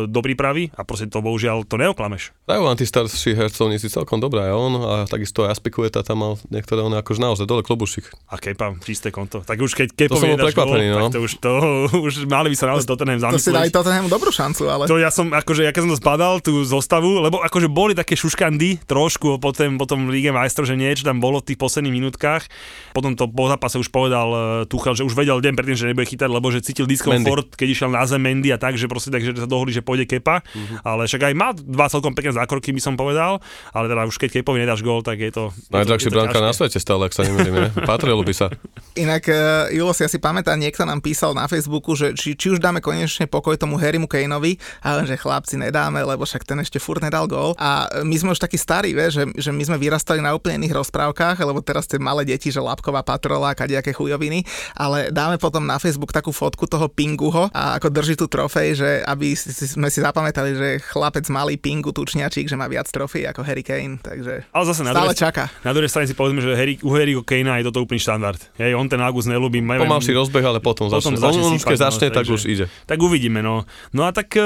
[0.07, 2.33] do prípravy a proste to bohužiaľ to neoklameš.
[2.49, 6.33] Dajú vám tí starší hercovníci celkom dobré, aj on a takisto aj Aspikueta tam mal
[6.53, 8.11] niektoré on akože naozaj dole klobušik.
[8.33, 9.43] A Kepa, čisté konto.
[9.43, 11.09] Tak už keď Kepa bol prekvapený, no.
[11.09, 11.53] tak to už, to,
[12.09, 13.75] už mali by sa naozaj Tottenham To si dali zamyslieť.
[13.75, 14.85] Tottenhamu dobrú šancu, ale...
[14.87, 18.15] To ja som, akože, ja keď som to spadal, tú zostavu, lebo akože boli také
[18.17, 22.47] šuškandy trošku potom, potom v Líge majstrov, že niečo tam bolo v tých posledných minútkach.
[22.93, 26.07] Potom to po zápase už povedal uh, Tuchel, že už vedel deň predtým, že nebude
[26.09, 29.35] chytať, lebo že cítil diskomfort, keď išiel na zem Mendy a tak, že proste takže
[29.39, 30.43] sa dohodli, že pôjde Kepa.
[30.43, 30.85] Mhm.
[30.85, 33.39] Ale však aj má dva celkom pekné zákroky, by som povedal.
[33.73, 35.55] Ale teda už keď Kepovi nedáš gól, tak je to...
[35.71, 37.69] to bránka na svete stále, ak sa nemýlim, ne?
[37.87, 38.51] Patrilo by sa.
[38.99, 42.59] Inak, uh, Julo si asi pamätá, niekto nám písal na Facebooku, že či, či už
[42.59, 46.99] dáme konečne pokoj tomu Harrymu Kaneovi, ale že chlapci nedáme, lebo však ten ešte furt
[46.99, 47.55] nedal gól.
[47.61, 50.75] A my sme už takí starí, vie, že, že my sme vyrastali na úplne iných
[50.75, 54.43] rozprávkach, lebo teraz ste malé deti, že Lapková patrola, kadejaké chujoviny,
[54.75, 58.91] ale dáme potom na Facebook takú fotku toho Pinguho a ako drží tú trofej, že
[59.05, 63.61] aby sme si zapamätali, že chlapec malý Pingu, tučniačík, že má viac trofej ako Harry
[63.61, 65.45] Kane, takže Ale zase na stále druhej, čaká.
[65.61, 68.41] na druhej strane si povedzme, že Harry, u Harryho Kanea je toto úplný štandard.
[68.57, 69.61] Hej, on ten August nelúbi.
[69.61, 71.21] Majú- Pomalší rozbeh, ale potom, Potom začne.
[71.21, 72.65] začne On, už keď no, začne, tak takže- už ide.
[72.89, 73.69] Tak uvidíme, no.
[73.93, 74.41] No a tak e,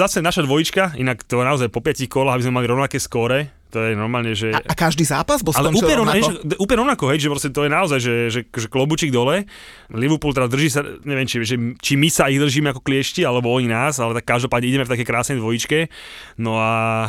[0.00, 3.80] zase naša dvojička, inak to naozaj po piatich kolách, aby sme mali rovnaké skóre, to
[3.80, 4.52] je normálne, že...
[4.52, 6.28] A, a každý zápas bol ale úplne, rovnako.
[6.44, 9.48] že- úplne rovnako, hej, že proste to je naozaj, že, že, že klobučík dole.
[9.88, 13.48] Liverpool teda drží sa, neviem, či, že, či my sa ich držíme ako kliešti, alebo
[13.48, 15.88] oni nás, ale tak každopádne ideme v takej krásnej dvojičke.
[16.36, 16.72] No a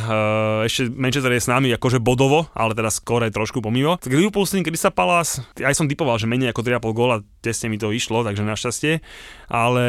[0.72, 4.00] ešte Manchester je s nami akože bodovo, ale teda skore trošku pomimo.
[4.00, 7.68] Tak Liverpool s tým Crystal Palace, aj som typoval, že menej ako 3,5 góla, tesne
[7.68, 9.04] mi to išlo, takže našťastie.
[9.52, 9.84] Ale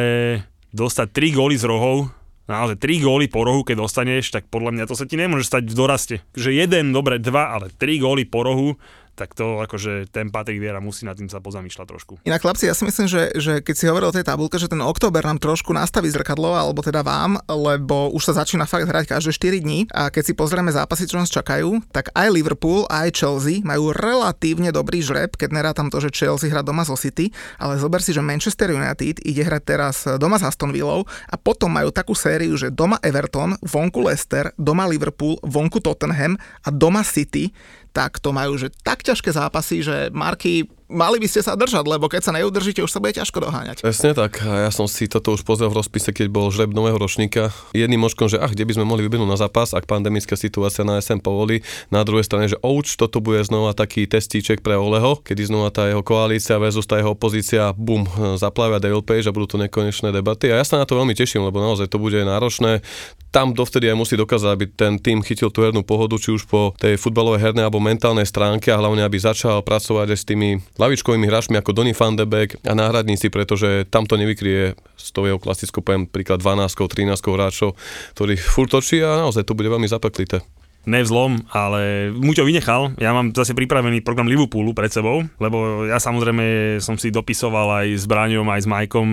[0.76, 2.12] dostať 3 góly z rohov,
[2.46, 5.70] naozaj 3 góly po rohu, keď dostaneš, tak podľa mňa to sa ti nemôže stať
[5.70, 6.16] v doraste.
[6.38, 8.70] Že jeden, dobre, dva, ale 3 góly po rohu,
[9.16, 12.14] tak to akože ten Patrik Viera musí nad tým sa pozamýšľať trošku.
[12.28, 14.84] Inak chlapci, ja si myslím, že, že keď si hovoril o tej tabulke, že ten
[14.84, 19.32] október nám trošku nastaví zrkadlo, alebo teda vám, lebo už sa začína fakt hrať každé
[19.32, 23.64] 4 dní a keď si pozrieme zápasy, čo nás čakajú, tak aj Liverpool, aj Chelsea
[23.64, 28.04] majú relatívne dobrý žreb, keď nerátam to, že Chelsea hrá doma zo City, ale zober
[28.04, 32.12] si, že Manchester United ide hrať teraz doma s Aston Villou a potom majú takú
[32.12, 37.56] sériu, že doma Everton, vonku Leicester, doma Liverpool, vonku Tottenham a doma City,
[37.96, 42.06] tak to majú, že tak ťažké zápasy, že Marky, mali by ste sa držať, lebo
[42.06, 43.82] keď sa neudržíte, už sa bude ťažko doháňať.
[43.82, 44.42] Presne tak.
[44.42, 47.50] Ja som si toto už pozrel v rozpise, keď bol žreb nového ročníka.
[47.74, 51.02] Jedným očkom, že ach, kde by sme mohli vybehnúť na zápas, ak pandemická situácia na
[51.02, 51.66] SM povolí.
[51.90, 55.90] Na druhej strane, že ouč, toto bude znova taký testíček pre Oleho, kedy znova tá
[55.90, 58.06] jeho koalícia versus tá jeho opozícia, bum,
[58.38, 60.54] zaplavia Devil Page a budú to nekonečné debaty.
[60.54, 62.86] A ja sa na to veľmi teším, lebo naozaj to bude náročné.
[63.34, 66.72] Tam dovtedy aj musí dokázať, aby ten tým chytil tú hernú pohodu, či už po
[66.80, 71.28] tej futbalovej hernej alebo mentálnej stránke a hlavne, aby začal pracovať aj s tými lavičkovými
[71.28, 75.40] hráčmi ako Donny van de Beek a náhradníci, pretože tam to nevykrie s tou jeho
[75.40, 77.80] klasickou, poviem príklad 12 13 hráčov,
[78.16, 80.44] ktorí furt točí a naozaj to bude veľmi zapeklité.
[80.86, 82.94] Nevzlom, ale Muťo vynechal.
[83.02, 87.88] Ja mám zase pripravený program Liverpoolu pred sebou, lebo ja samozrejme som si dopisoval aj
[87.98, 89.08] s Braňom, aj s Majkom,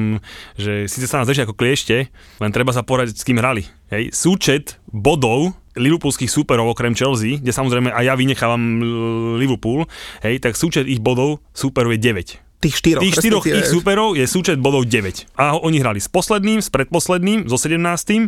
[0.60, 2.12] že síce sa nás držia ako kliešte,
[2.44, 3.64] len treba sa poradiť s kým hrali.
[3.88, 4.12] Hej.
[4.12, 8.62] Súčet bodov liverpoolských súperov okrem Chelsea, kde samozrejme aj ja vynechávam
[9.40, 9.88] Liverpool,
[10.20, 12.51] hej, tak súčet ich bodov súperov je 9.
[12.62, 13.02] Tých štyroch.
[13.02, 15.34] Tých štyroch ich súperov je súčet bodov 9.
[15.34, 17.74] A oni hrali s posledným, s predposledným, so 17.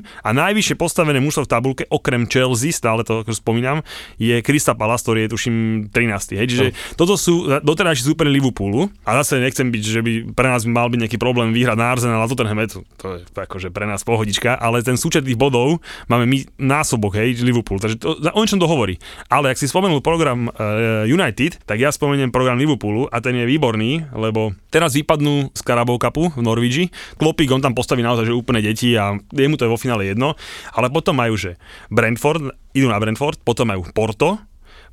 [0.03, 3.87] a najvyššie postavené mužstvo v tabulke, okrem Chelsea, stále to ako spomínam,
[4.19, 5.55] je Krista Palace, ktorý je tuším
[5.95, 6.35] 13.
[6.35, 6.67] Hej, čiže
[6.99, 11.07] toto sú doterajší súperi Liverpoolu a zase nechcem byť, že by pre nás mal byť
[11.07, 14.83] nejaký problém vyhrať na Arsenal a Tottenham, to, to je akože pre nás pohodička, ale
[14.83, 15.79] ten súčet tých bodov
[16.11, 18.99] máme my násobok, hej, Liverpool, takže to, o ničom to hovorí.
[19.31, 23.47] Ale ak si spomenul program uh, United, tak ja spomeniem program Liverpoolu a ten je
[23.47, 26.85] výborný, lebo teraz vypadnú z Carabao Cupu v Norvíži.
[27.21, 30.33] Klopík, on tam postaví naozaj že úplne deti a jemu to je vo finále jedno.
[30.73, 31.61] Ale potom majú, že
[31.93, 34.41] Brentford, idú na Brentford, potom majú Porto,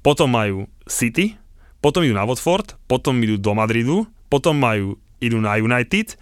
[0.03, 1.39] potom majú City,
[1.79, 6.19] potom idú na Watford, potom idú do Madridu, potom majú, idú na United,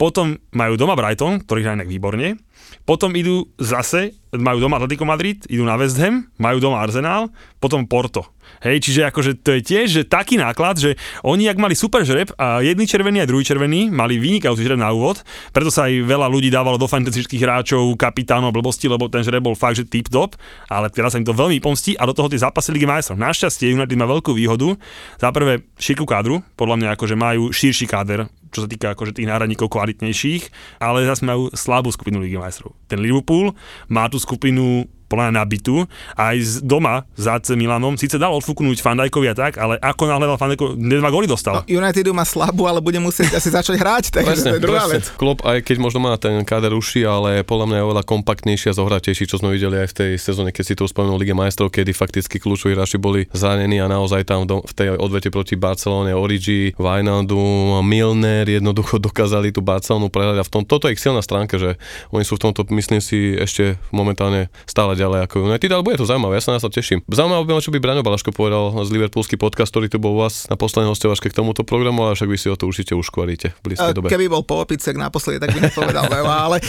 [0.00, 2.40] potom majú doma Brighton, ktorý hrá inak výborne,
[2.82, 7.28] potom idú zase, majú doma Atletico Madrid, idú na West Ham, majú doma Arsenal,
[7.60, 8.24] potom Porto.
[8.62, 12.30] Hej, čiže akože to je tiež že taký náklad, že oni ak mali super žreb
[12.36, 15.22] a jedný červený a druhý červený mali vynikajúci žreb na úvod,
[15.54, 19.54] preto sa aj veľa ľudí dávalo do fantastických hráčov, kapitánov, blbosti, lebo ten žreb bol
[19.54, 20.34] fakt, že tip top,
[20.66, 23.18] ale teraz sa im to veľmi pomstí a do toho tie zápasy Ligy majstrov.
[23.18, 24.74] Našťastie United má veľkú výhodu,
[25.22, 29.26] za prvé šírku kádru, podľa mňa akože majú širší káder čo sa týka akože tých
[29.26, 30.42] náhradníkov kvalitnejších,
[30.78, 32.76] ale zase majú slabú skupinu Ligy majstrov.
[32.86, 33.56] Ten Liverpool
[33.88, 34.86] má tú skupinu
[35.16, 35.84] mňa nabitú.
[36.16, 40.26] Aj z doma za AC Milanom síce dal odfúknúť Fandajkovi a tak, ale ako náhle
[40.28, 41.62] dal Fandajkovi, dva góly dostal.
[41.62, 44.84] No, Unitedu má slabú, ale bude musieť asi začať hrať, takže presne, to je druhá
[44.86, 44.94] presne.
[45.00, 45.04] vec.
[45.18, 48.74] Klopp, aj keď možno má ten káder uši, ale podľa mňa je oveľa kompaktnejší a
[48.76, 51.92] zohratejší, čo sme videli aj v tej sezóne, keď si to spomenul Lige majstrov, kedy
[51.94, 57.80] fakticky kľúčoví hráči boli zranení a naozaj tam v tej odvete proti Barcelone, Origi, Vajnaldu,
[57.82, 61.80] Milner jednoducho dokázali tú Barcelonu prehrať a v tom, toto je ich silná stránka, že
[62.14, 66.06] oni sú v tomto, myslím si, ešte momentálne stále ďalej ako United, ale bude to
[66.06, 67.02] zaujímavé, ja sa na to teším.
[67.10, 70.46] Zaujímavé by čo by Braňo Balaško povedal z Liverpoolský podcast, ktorý tu bol u vás
[70.46, 73.60] na poslednej hostovačke k tomuto programu, ale však vy si o to určite uškvaríte v
[73.62, 74.06] blízkej dobe.
[74.12, 76.62] Keby bol po opicek naposledy, tak by nepovedal veľa, ale e,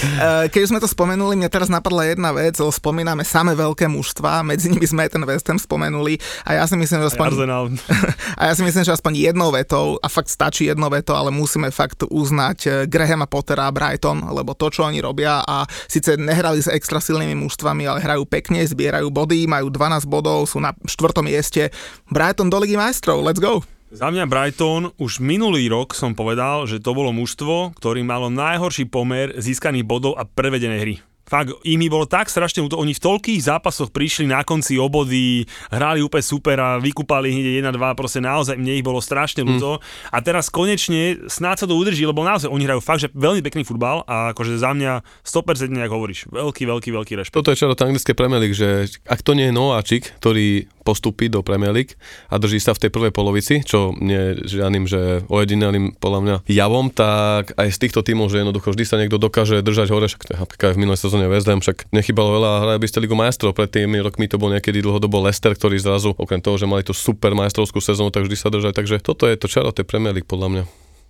[0.49, 4.88] keď sme to spomenuli, mne teraz napadla jedna vec, spomíname samé veľké mužstva, medzi nimi
[4.88, 6.17] sme aj ten West Ham spomenuli
[6.47, 7.27] a ja si myslím, že aspoň,
[8.39, 11.69] a ja si myslím, že aspoň jednou vetou, a fakt stačí jednou vetou, ale musíme
[11.69, 16.63] fakt uznať e, Grahama Pottera a Brighton, lebo to, čo oni robia a síce nehrali
[16.63, 21.28] s extra silnými mužstvami, ale hrajú pekne, zbierajú body, majú 12 bodov, sú na štvrtom
[21.28, 21.69] mieste.
[22.09, 23.63] Brighton do Ligy majstrov, let's go!
[23.93, 28.89] Za mňa Brighton už minulý rok som povedal, že to bolo mužstvo, ktorý malo najhorší
[28.89, 30.95] pomer získaných bodov a prevedenej hry.
[31.24, 36.03] Fakt, im bolo tak strašne to Oni v toľkých zápasoch prišli na konci obody, hrali
[36.03, 39.80] úplne super a vykúpali hneď 1-2, proste naozaj mne ich bolo strašne ľúto.
[39.80, 39.82] Mm.
[40.11, 43.63] A teraz konečne snáď sa to udrží, lebo naozaj oni hrajú fakt, že veľmi pekný
[43.63, 46.28] futbal a akože za mňa 100% nejak hovoríš.
[46.28, 47.36] Veľký, veľký, veľký rešpekt.
[47.39, 51.39] Toto je čaro anglické Premier League, že ak to nie je nováčik, ktorý postupí do
[51.41, 51.95] Premier League
[52.28, 56.36] a drží sa v tej prvej polovici, čo nie je žiadnym, že ojedinelým podľa mňa
[56.51, 60.21] javom, tak aj z týchto tímov, že jednoducho vždy sa niekto dokáže držať hore, však
[60.59, 63.70] aj v minulej sezóne West Ham, však nechybalo veľa hrajú by ste Ligu majstrov, pred
[63.70, 67.38] tými rokmi to bol niekedy dlhodobo Leicester, ktorý zrazu, okrem toho, že mali tú super
[67.38, 70.49] majstrovskú sezónu, tak vždy sa držali, takže toto je to čaro tej Premier League podľa
[70.49, 70.64] mňa.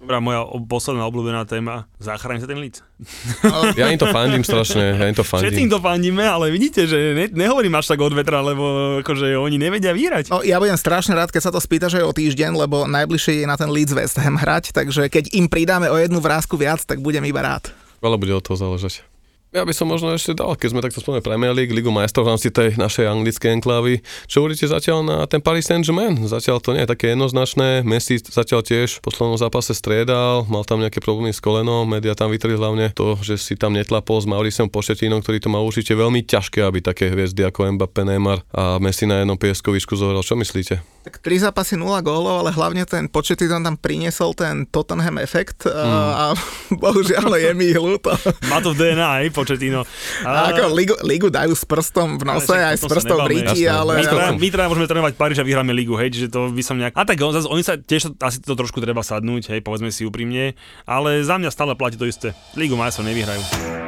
[0.03, 1.87] Dobrá, moja posledná obľúbená téma.
[1.95, 2.83] Zachráň sa ten líc.
[3.79, 5.47] Ja im to fandím strašne, ja im to fandím.
[5.47, 9.55] Všetkým to fandíme, ale vidíte, že ne, nehovorím až tak od vetra, lebo akože oni
[9.55, 10.27] nevedia vyhrať.
[10.27, 13.47] No, ja budem strašne rád, keď sa to spýtaš aj o týždeň, lebo najbližšie je
[13.47, 16.99] na ten Leeds West Ham hrať, takže keď im pridáme o jednu vrázku viac, tak
[16.99, 17.71] budem iba rád.
[18.03, 19.12] Veľa bude od toho záležať.
[19.53, 22.33] Ja by som možno ešte dal, keď sme takto spomenuli Premier League, Ligu majstrov v
[22.33, 24.01] rámci tej našej anglickej enklávy.
[24.25, 26.17] Čo hovoríte zatiaľ na ten Paris Saint-Germain?
[26.25, 27.85] Zatiaľ to nie je také jednoznačné.
[27.85, 32.33] Messi zatiaľ tiež v poslednom zápase striedal, mal tam nejaké problémy s kolenom, média tam
[32.33, 36.25] vytrli hlavne to, že si tam netlapol s Mauriciom Pošetínom, ktorý to má určite veľmi
[36.25, 40.25] ťažké, aby také hviezdy ako Mbappé, Neymar a Messi na jednom pieskovisku zohral.
[40.25, 40.81] Čo myslíte?
[41.05, 45.77] Tak tri zápasy 0 gólov, ale hlavne ten Pochettino tam priniesol ten Tottenham efekt mm.
[45.77, 46.33] a
[46.81, 48.17] bohužiaľ je mi ľúto.
[48.49, 49.83] Má to v DNA, aj Pochettino.
[50.23, 50.55] A...
[50.55, 53.99] Ako ligu, ligu dajú s prstom v nose, aj s prstom v ríti, ale...
[53.99, 54.39] My, ale...
[54.39, 56.95] my teda môžeme trénovať Paríž a vyhráme ligu, hej, že to by som nejak...
[56.95, 60.55] A tak zase, oni sa tiež asi to trošku treba sadnúť, hej, povedzme si úprimne,
[60.87, 62.31] ale za mňa stále platí to isté.
[62.55, 63.82] Ligu majstrov nevyhrajú.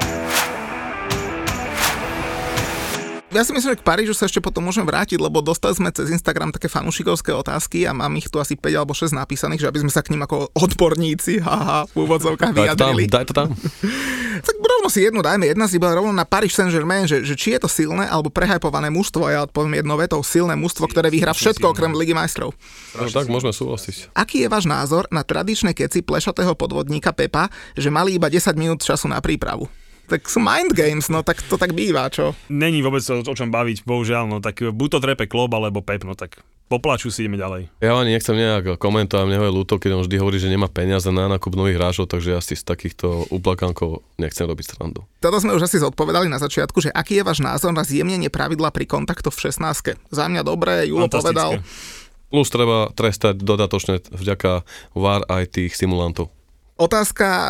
[3.35, 6.07] Ja si myslím, že k Parížu sa ešte potom môžeme vrátiť, lebo dostali sme cez
[6.09, 9.79] Instagram také fanúšikovské otázky a mám ich tu asi 5 alebo 6 napísaných, že aby
[9.83, 13.05] sme sa k ním ako odborníci, haha, v úvodzovkách vyjadrili.
[13.11, 14.47] Daj to tam, daj to tam.
[14.47, 17.53] tak rovno si jednu dajme, jedna si bola rovno na Paris Saint-Germain, že, že či
[17.55, 21.75] je to silné alebo prehajpované mužstvo, ja odpoviem jednou vetou, silné mužstvo, ktoré vyhrá všetko
[21.75, 22.55] okrem Ligy majstrov.
[22.95, 24.15] No tak môžeme súhlasiť.
[24.15, 28.81] Aký je váš názor na tradičné keci plešatého podvodníka Pepa, že mali iba 10 minút
[28.85, 29.67] času na prípravu?
[30.05, 32.37] Tak sú mind games, no tak to tak býva, čo?
[32.47, 36.05] Není vôbec o, o čom baviť, bohužiaľ, no tak buď to trepe klop alebo pep,
[36.05, 37.69] no tak poplaču si ideme ďalej.
[37.81, 41.05] Ja ani nechcem nejak komentovať, mne je ľúto, keď on vždy hovorí, že nemá peniaze
[41.13, 45.05] na nákup nových hráčov, takže ja si z takýchto uplakankov nechcem robiť strandu.
[45.21, 48.73] Toto sme už asi zodpovedali na začiatku, že aký je váš názor na zjemnenie pravidla
[48.73, 49.97] pri kontaktoch v 16.
[50.09, 51.61] Za mňa dobré, Julo povedal.
[52.33, 54.65] Plus treba trestať dodatočne vďaka
[54.97, 56.33] VAR aj tých simulantov.
[56.75, 57.47] Otázka, e,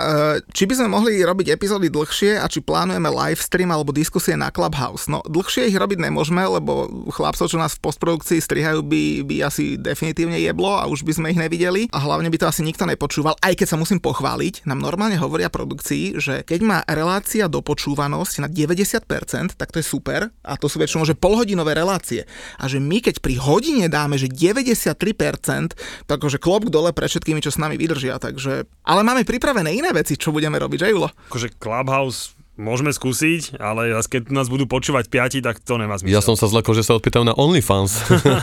[0.53, 4.53] či by sme mohli robiť epizódy dlhšie a či plánujeme live stream alebo diskusie na
[4.53, 5.09] Clubhouse.
[5.09, 9.81] No dlhšie ich robiť nemôžeme, lebo chlapcov, čo nás v postprodukcii strihajú, by, by asi
[9.81, 13.33] definitívne jeblo a už by sme ich nevideli a hlavne by to asi nikto nepočúval.
[13.41, 18.47] Aj keď sa musím pochváliť, nám normálne hovoria produkcii, že keď má relácia dopočúvanosť na
[18.47, 22.29] 90%, tak to je super a to sú väčšinou že polhodinové relácie.
[22.61, 25.73] A že my keď pri hodine dáme, že 93%,
[26.05, 28.21] tak akože klop dole pre všetkými, čo s nami vydržia.
[28.21, 31.07] Takže, ale mám máme pripravené iné veci, čo budeme robiť, že Julo?
[31.31, 36.15] Akože Clubhouse môžeme skúsiť, ale keď nás budú počúvať piati, tak to nemá zmysel.
[36.15, 37.99] Ja som sa zlakol, že sa odpýtam na OnlyFans.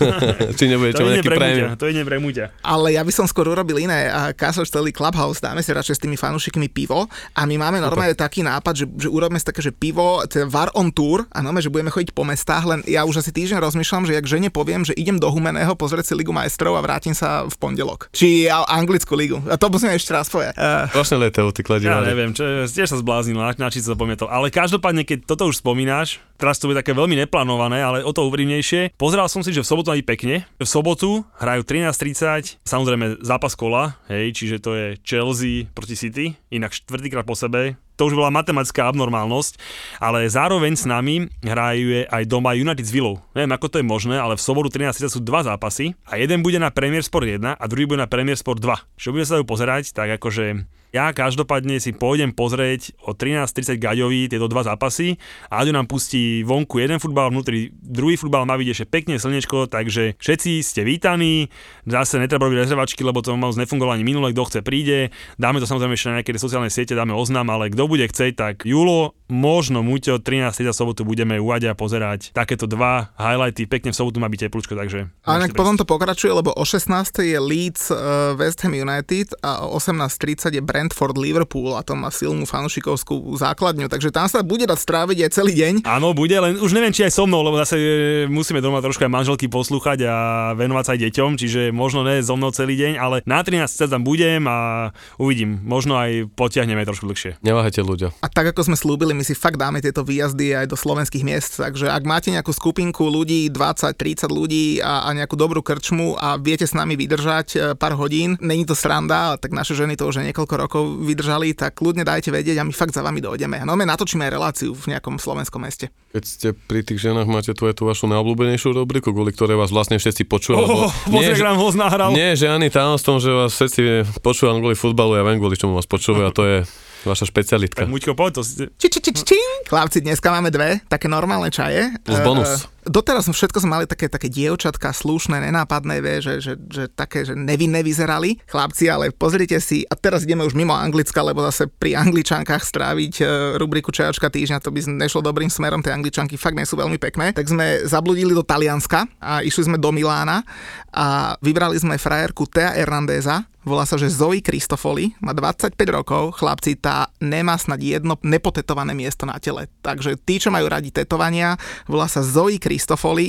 [0.58, 1.74] Či nebude čo nejaký prémium.
[1.80, 2.52] to ide pre muťa.
[2.62, 4.12] Ale ja by som skôr urobil iné.
[4.12, 8.12] A Castle Steli Clubhouse, dáme si radšej s tými fanúšikmi pivo a my máme normálne
[8.12, 11.64] taký nápad, že, že urobíme si také, že pivo, teda var on tour a normálne,
[11.64, 14.84] že budeme chodiť po mestách, len ja už asi týždeň rozmýšľam, že jak žene poviem,
[14.84, 18.12] že idem do Humeného pozrieť si Ligu majstrov a vrátim sa v pondelok.
[18.12, 19.38] Či a- anglickú ligu.
[19.48, 20.54] A to musíme ešte raz povedať.
[20.56, 22.06] Uh, Vlastne leteo, ty Ja kladivári.
[22.08, 24.26] neviem, čo, tiež sa zbláznil, na, na či sa to.
[24.26, 28.26] Ale každopádne, keď toto už spomínaš, teraz to bude také veľmi neplánované, ale o to
[28.26, 28.98] úprimnejšie.
[28.98, 30.42] Pozeral som si, že v sobotu aj pekne.
[30.58, 36.74] V sobotu hrajú 13.30, samozrejme zápas kola, hej, čiže to je Chelsea proti City, inak
[36.74, 37.78] štvrtýkrát po sebe.
[38.00, 39.60] To už bola matematická abnormálnosť,
[40.02, 43.22] ale zároveň s nami hrajú aj doma United s Villou.
[43.36, 46.58] Neviem, ako to je možné, ale v sobotu 13.30 sú dva zápasy a jeden bude
[46.58, 48.98] na Premier Sport 1 a druhý bude na Premier Sport 2.
[48.98, 54.28] Čo budeme sa dajú pozerať, tak akože ja každopádne si pôjdem pozrieť o 13.30 Gaďovi
[54.28, 55.16] tieto dva zápasy
[55.48, 59.72] a Aďo nám pustí vonku jeden futbal, vnútri druhý futbal, má byť ešte pekne slnečko,
[59.72, 61.48] takže všetci ste vítaní,
[61.88, 65.08] zase netreba robiť rezervačky, lebo to moc nefungovalo ani minule, kto chce príde,
[65.40, 68.54] dáme to samozrejme ešte na nejaké sociálne siete, dáme oznam, ale kto bude chcieť, tak
[68.68, 70.60] Julo, možno Muťo, 13.
[70.76, 75.08] sobotu budeme u Aďa pozerať takéto dva highlighty, pekne v sobotu má byť teplúčko, takže...
[75.24, 76.92] a inak potom to pokračuje, lebo o 16.
[77.24, 82.10] je Leeds uh, West Ham United a o 18.30 je Brentford Liverpool a to má
[82.10, 85.74] silnú fanušikovskú základňu, takže tam sa bude dať stráviť aj celý deň.
[85.86, 87.86] Áno, bude, len už neviem, či aj so mnou, lebo zase e,
[88.26, 90.16] musíme doma trošku aj manželky poslúchať a
[90.58, 93.86] venovať sa aj deťom, čiže možno ne so mnou celý deň, ale na 13 sa
[93.86, 94.90] tam budem a
[95.22, 97.38] uvidím, možno aj potiahneme trošku dlhšie.
[97.46, 98.10] Neváhajte ľudia.
[98.18, 101.62] A tak ako sme slúbili, my si fakt dáme tieto výjazdy aj do slovenských miest,
[101.62, 106.66] takže ak máte nejakú skupinku ľudí, 20-30 ľudí a, a nejakú dobrú krčmu a viete
[106.66, 110.32] s nami vydržať e, pár hodín, není to sranda, tak naše ženy to už aj
[110.32, 113.60] niekoľko rokov vydržali, tak ľudne dajte vedieť a my fakt za vami dojdeme.
[113.60, 115.92] No my natočíme aj reláciu v nejakom slovenskom meste.
[116.10, 119.68] Keď ste pri tých ženách, máte tu aj tú vašu najobľúbenejšiu rubriku, kvôli ktorej vás
[119.68, 120.64] vlastne všetci počúvajú.
[120.64, 122.10] Oh, pozri, že- nám ho nahral.
[122.10, 123.82] Nie, že ani tajomstvom, že vás všetci
[124.18, 126.56] počúvajú kvôli futbalu, ja viem kvôli čomu vás počúvajú a to je
[127.02, 127.82] vaša špecialitka.
[127.82, 128.42] Tak Muťko, poď to.
[128.42, 129.38] si- Či, či, či, či, či.
[129.66, 131.90] Chlapci, dneska máme dve také normálne čaje.
[132.00, 132.71] Plus Eh, bonus.
[132.86, 137.22] Doteraz sme všetko sme mali také, také dievčatka, slušné, nenápadné, vie, že, že, že, také,
[137.22, 138.42] že nevinné vyzerali.
[138.50, 143.14] Chlapci, ale pozrite si, a teraz ideme už mimo Anglicka, lebo zase pri Angličankách stráviť
[143.22, 143.26] eh,
[143.58, 147.30] rubriku Čajočka týždňa, to by nešlo dobrým smerom, tie Angličanky fakt nie sú veľmi pekné.
[147.34, 150.42] Tak sme zabludili do Talianska a išli sme do Milána
[150.90, 156.74] a vybrali sme frajerku Tea Hernandeza, Volá sa, že Zoe Kristofoli, má 25 rokov, chlapci,
[156.74, 159.70] tá nemá snad jedno nepotetované miesto na tele.
[159.86, 161.54] Takže tí, čo majú radi tetovania,
[161.86, 162.71] volá sa Zoe Kristofoli,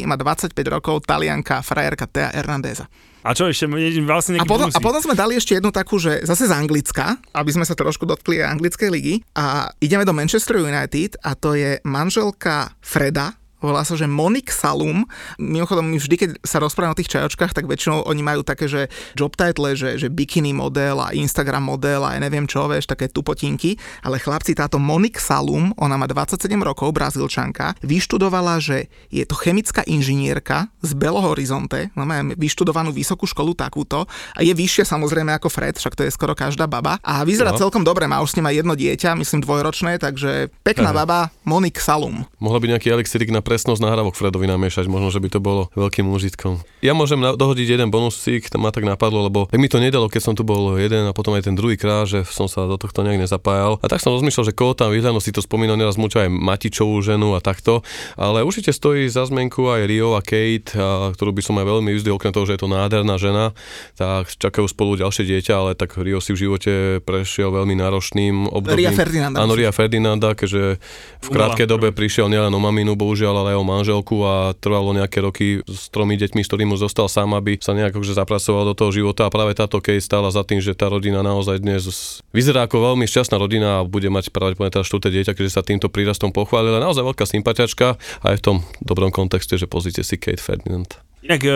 [0.06, 2.88] má 25 rokov, talianka, frajerka Tea Hernandeza.
[3.24, 3.72] A čo ešte,
[4.04, 7.56] vlastne A potom, a potom sme dali ešte jednu takú, že zase z Anglicka, aby
[7.56, 9.16] sme sa trošku dotkli anglickej ligy.
[9.40, 13.32] A ideme do Manchester United a to je manželka Freda,
[13.64, 15.08] volá sa, že Monique Salum.
[15.40, 18.92] Mimochodom, my vždy, keď sa rozprávame o tých čajočkách, tak väčšinou oni majú také, že
[19.16, 23.08] job title, že, že bikini model a Instagram model a ja neviem čo, vieš, také
[23.08, 23.80] tupotinky.
[24.04, 29.82] Ale chlapci, táto Monique Salum, ona má 27 rokov, brazílčanka, vyštudovala, že je to chemická
[29.88, 32.06] inžinierka z Belo Horizonte, má
[32.36, 34.04] vyštudovanú vysokú školu takúto
[34.36, 37.00] a je vyššia samozrejme ako Fred, však to je skoro každá baba.
[37.00, 37.70] A vyzerá No.
[37.70, 40.98] celkom dobre, má už s ním aj jedno dieťa, myslím dvojročné, takže pekná Aha.
[41.06, 42.26] baba, Monique Salum.
[42.42, 46.10] Mohla by nejaký elixírik na presnosť nahrávok Fredovi namiešať, možno, že by to bolo veľkým
[46.10, 46.66] užitkom.
[46.82, 50.10] Ja môžem na- dohodiť jeden bonusík, to ma tak napadlo, lebo tak mi to nedalo,
[50.10, 52.82] keď som tu bol jeden a potom aj ten druhý krát, že som sa do
[52.82, 53.78] tohto nejak nezapájal.
[53.78, 56.98] A tak som rozmýšľal, že koho tam vyhľadnú, si to spomínal neraz muča aj Matičovú
[57.06, 57.86] ženu a takto,
[58.18, 61.94] ale určite stojí za zmenku aj Rio a Kate, a, ktorú by som aj veľmi
[61.94, 63.54] vyzdvihol, okrem toho, že je to nádherná žena,
[63.94, 68.82] tak čakajú spolu ďalšie dieťa, ale tak Rio si v živote prešiel veľmi náročným obdobím.
[68.82, 69.38] Ria Ferdinanda.
[69.46, 70.82] Áno, Ria Ferdinanda, keďže
[71.22, 75.20] v krátkej dobe prišiel nielen o maminu, bohužiaľ, ale aj o manželku a trvalo nejaké
[75.20, 78.74] roky s tromi deťmi, s ktorými už zostal sám, aby sa nejak akože zapracoval do
[78.74, 81.84] toho života a práve táto case stála za tým, že tá rodina naozaj dnes
[82.32, 85.92] vyzerá ako veľmi šťastná rodina a bude mať pravdepodobne teraz štvrté dieťa, keďže sa týmto
[85.92, 86.80] prírastom pochválila.
[86.80, 91.13] Naozaj veľká sympatiačka aj v tom dobrom kontexte, že pozrite si Kate Ferdinand.
[91.24, 91.56] Inak e,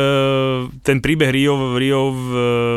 [0.81, 2.27] ten príbeh Rio, Rio v,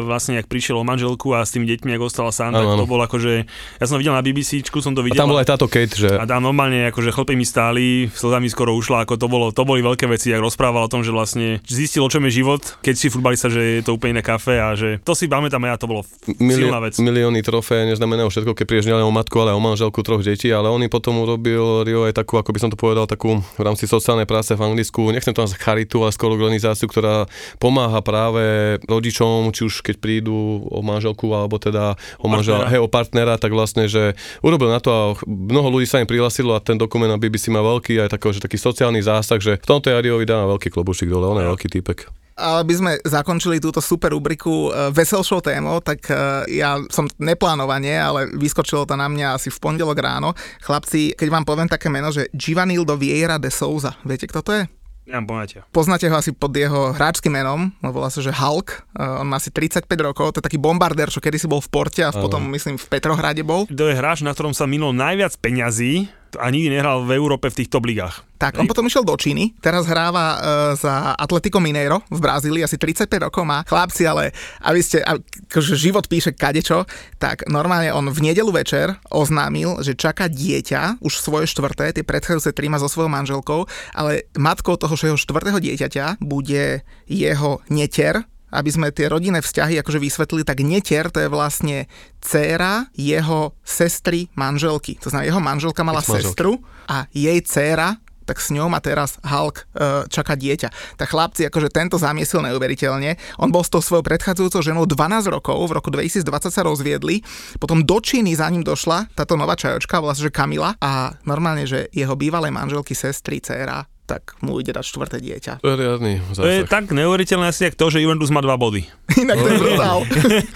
[0.05, 2.99] vlastne, jak prišiel o manželku a s tými deťmi, jak ostala sám, tak to bol
[2.99, 3.47] akože,
[3.79, 5.21] ja som videl na BBC, som to A videl.
[5.23, 8.75] tam bola aj táto Kate, že a tam normálne akože chlpy mi stáli, slzami skoro
[8.75, 12.03] ušla, ako to bolo, to boli veľké veci, jak rozprával o tom, že vlastne zistil,
[12.03, 14.99] o čom je život, keď si futbalista, že je to úplne iné kafe a že
[15.05, 16.03] to si pamätám aj ja, to bolo
[16.41, 16.97] Milio- silná vec.
[16.97, 20.73] milióny trofé neznamenajú všetko, keď prídeš nielen o matku, ale o manželku troch detí, ale
[20.73, 24.25] on potom urobil Rio aj takú, ako by som to povedal, takú v rámci sociálnej
[24.25, 27.29] práce v Anglicku, nechcem to nazvať charitu, ale skôr organizáciu, organizáciu, ktorá
[27.61, 32.73] pomáha práve rodičom, či už keď prídu o manželku alebo teda o, manžela, partnera.
[32.73, 36.57] hej, o partnera, tak vlastne, že urobil na to a mnoho ľudí sa im prihlasilo
[36.57, 39.69] a ten dokument na BBC má veľký aj taký, že taký sociálny zásah, že v
[39.69, 42.09] tomto Jariovi dáva veľký klobučík dole, on je veľký typek.
[42.41, 46.17] Ale by sme zakončili túto super rubriku e, veselšou témou, tak e,
[46.57, 50.33] ja som neplánovanie, ale vyskočilo to na mňa asi v pondelok ráno.
[50.65, 54.65] Chlapci, keď vám poviem také meno, že Givanildo Vieira de Souza, viete kto to je?
[55.09, 55.65] Nemám poňatia.
[55.73, 58.85] Poznáte ho asi pod jeho hráčským menom, no volá sa, že Hulk.
[58.95, 62.05] Uh, on má asi 35 rokov, to je taký bombardér, čo kedysi bol v Porte
[62.05, 63.65] a potom, myslím, v Petrohrade bol.
[63.67, 67.65] To je hráč, na ktorom sa minulo najviac peňazí a nikdy nehral v Európe v
[67.65, 68.23] tých top ligách.
[68.41, 70.39] Tak, on potom išiel do Číny, teraz hráva uh,
[70.73, 73.61] za Atletico Mineiro v Brazílii, asi 35 rokov má.
[73.69, 74.33] Chlapci, ale
[74.65, 76.89] aby ste, akože život píše kadečo,
[77.21, 82.57] tak normálne on v nedelu večer oznámil, že čaká dieťa, už svoje štvrté, tie predchádzajúce
[82.57, 86.81] tri má so svojou manželkou, ale matkou toho, jeho štvrtého dieťaťa bude
[87.13, 91.87] jeho neter, aby sme tie rodinné vzťahy akože vysvetlili, tak netier to je vlastne
[92.21, 94.99] dcéra jeho sestry manželky.
[95.01, 96.27] To znamená, jeho manželka mala Ex-manželky.
[96.31, 96.53] sestru
[96.91, 97.99] a jej dcéra
[98.31, 100.71] tak s ňou má teraz Hulk e, čaká dieťa.
[100.95, 103.19] Tak chlapci, akože tento zamiesil neuveriteľne.
[103.43, 106.23] On bol s tou svojou predchádzajúcou ženou 12 rokov, v roku 2020
[106.55, 107.27] sa rozviedli,
[107.59, 111.67] potom do Číny za ním došla táto nová čajočka, volá sa, že Kamila a normálne,
[111.67, 115.53] že jeho bývalej manželky, sestry, dcéra, tak mu ide dať štvrté dieťa.
[115.63, 116.71] To je riadny To je zásah.
[116.71, 118.83] tak neuveriteľné asi, jak to, že Juventus má dva body.
[119.15, 119.99] Inak to je brutál.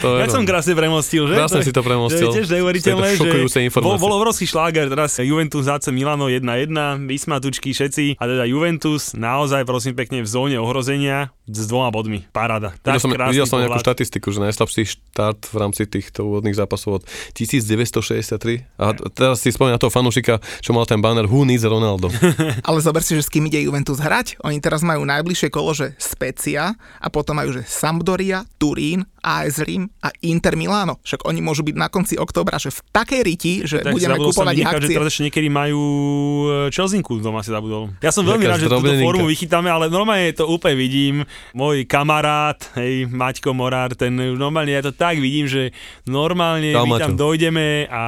[0.05, 0.49] To je Jak som no.
[0.49, 1.35] krásne premostil, že?
[1.39, 2.29] Krásne si to premostil.
[2.29, 3.31] To je tiež neuveriteľné, že
[3.79, 9.63] bol, bol obrovský šláger, teraz Juventus AC Milano 1-1, vysmatučky všetci a teda Juventus naozaj
[9.69, 12.25] prosím pekne v zóne ohrozenia s dvoma bodmi.
[12.33, 12.73] Paráda.
[12.81, 16.57] Tak Videl som, krásny videl som nejakú štatistiku, že najslabší štart v rámci týchto úvodných
[16.57, 17.03] zápasov od
[17.37, 18.65] 1963.
[18.81, 22.09] A teraz si spomínam na toho fanúšika, čo mal ten banner Who needs Ronaldo.
[22.69, 24.41] Ale zober si, že s kým ide Juventus hrať.
[24.45, 29.89] Oni teraz majú najbližšie kolo, že Specia a potom majú, že Sampdoria, Turín, AS Rím
[30.05, 31.01] a Inter Milano.
[31.01, 34.29] Však oni môžu byť na konci októbra, že v takej riti, že Tak budeme som
[34.29, 34.97] kupovať ich vynikať, že akcie.
[35.01, 37.97] teraz ešte niekedy majú e, Chelsinku doma si zabudol.
[38.05, 41.15] Ja som veľmi rád, že túto formu vychytáme, ale normálne to úplne vidím.
[41.57, 45.73] Môj kamarát, hej, Maťko Morár, ten normálne ja to tak vidím, že
[46.05, 48.03] normálne Čau, my tam dojdeme a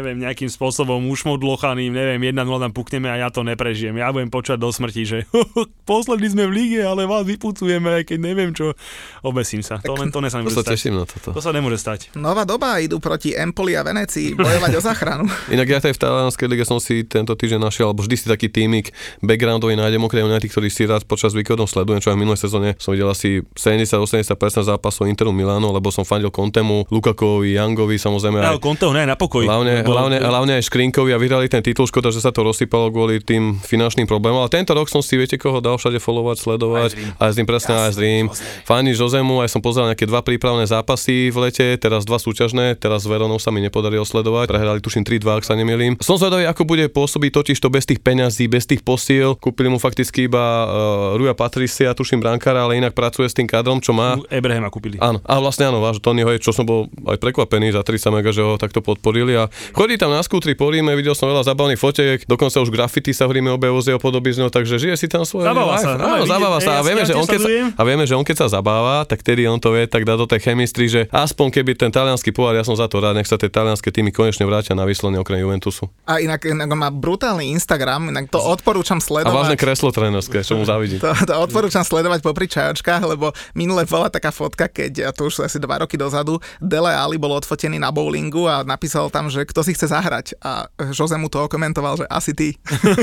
[0.00, 4.00] neviem, nejakým spôsobom ušmodlochaným, neviem, 1-0 tam pukneme a ja to neprežijem.
[4.00, 5.18] Ja budem počať do smrti, že
[5.90, 8.72] poslední sme v líge, ale vás vypucujeme, aj keď neviem čo.
[9.20, 9.76] Obesím sa.
[9.82, 10.72] To len to sa To nemôže sa stať.
[10.72, 11.28] teším na toto.
[11.30, 12.00] To sa nemôže stať.
[12.14, 15.24] Nová doba, idú proti Empoli a Venecii bojovať o záchranu.
[15.54, 18.46] Inak ja aj v talianskej lige som si tento týždeň našiel, alebo vždy si taký
[18.46, 22.40] týmik backgroundový nájdem okrem United, ktorý si rád počas víkendov sledujem, čo aj v minulej
[22.40, 24.28] sezóne som videl asi 70-80%
[24.64, 29.14] zápasov Interu Milano, lebo som fandil Kontemu, Lukakovi, Youngovi, samozrejme Ja, aj Conteho ne, na
[29.14, 29.42] pokoj.
[29.42, 32.88] Hlavne, Lebo- hlavne, hlavne aj Škrinkovi a vyhrali ten titul, škoda, že sa to rozsypalo
[32.88, 36.90] kvôli tým finančným problémom, ale tento rok som si, viete koho dal všade followovať, sledovať,
[37.16, 38.26] aj s ním presne, aj s Rím.
[38.62, 43.02] Fani Josemu, aj som pozeral nejaké dva prípravné zápasy v lete, teraz dva súťažné, teraz
[43.02, 45.96] s Veronou sa mi nepodarilo sledovať, prehrali tuším 3-2, ak sa nemýlim.
[45.98, 49.32] Som zvedavý, ako bude pôsobiť totiž to bez tých peňazí, bez tých posíl.
[49.34, 50.68] Kúpili mu fakticky iba uh,
[51.16, 54.20] Ruja Patricia, tuším brankára, ale inak pracuje s tým kádrom, čo má.
[54.28, 55.00] Ebrahima kúpili.
[55.00, 58.28] Áno, a vlastne áno, váš Tonyho je, čo som bol aj prekvapený za 30 mega,
[58.28, 61.80] že ho takto podporili a chodí tam na skútri po Ríme, videl som veľa zabavných
[61.80, 65.22] fotiek, dokonca už graffiti sa v Ríme objavujú z jeho podobizňou, takže žije si tam
[65.22, 65.80] svoje Zabáva life.
[65.80, 67.46] sa, no, Áno, zabáva sa a ja si- vieme, ja že tiež on keď sa,
[67.46, 67.68] sledujem.
[67.72, 70.26] a vieme, že on keď sa zabáva, tak tedy on to vie, tak dá do
[70.26, 73.38] tej chemistry, že aspoň keby ten talianský pohár, ja som za to rád, nech sa
[73.38, 75.88] tie talianské týmy konečne vrátia na výsledne okrem Juventusu.
[76.06, 79.58] A inak, inak má brutálny Instagram, inak to odporúčam A vážne sledovať.
[79.58, 80.98] kreslo trénerské, čo mu závidím.
[81.02, 85.44] To, to odporúčam sledovať popri čajočkách, lebo minule bola taká fotka, keď, a to už
[85.46, 89.60] asi dva roky dozadu, Dele Ali bol odfotený na bowlingu a napísal tam, že kto
[89.66, 90.38] si chce zahrať.
[90.42, 92.54] A Jose mu to okomentoval, že asi ty.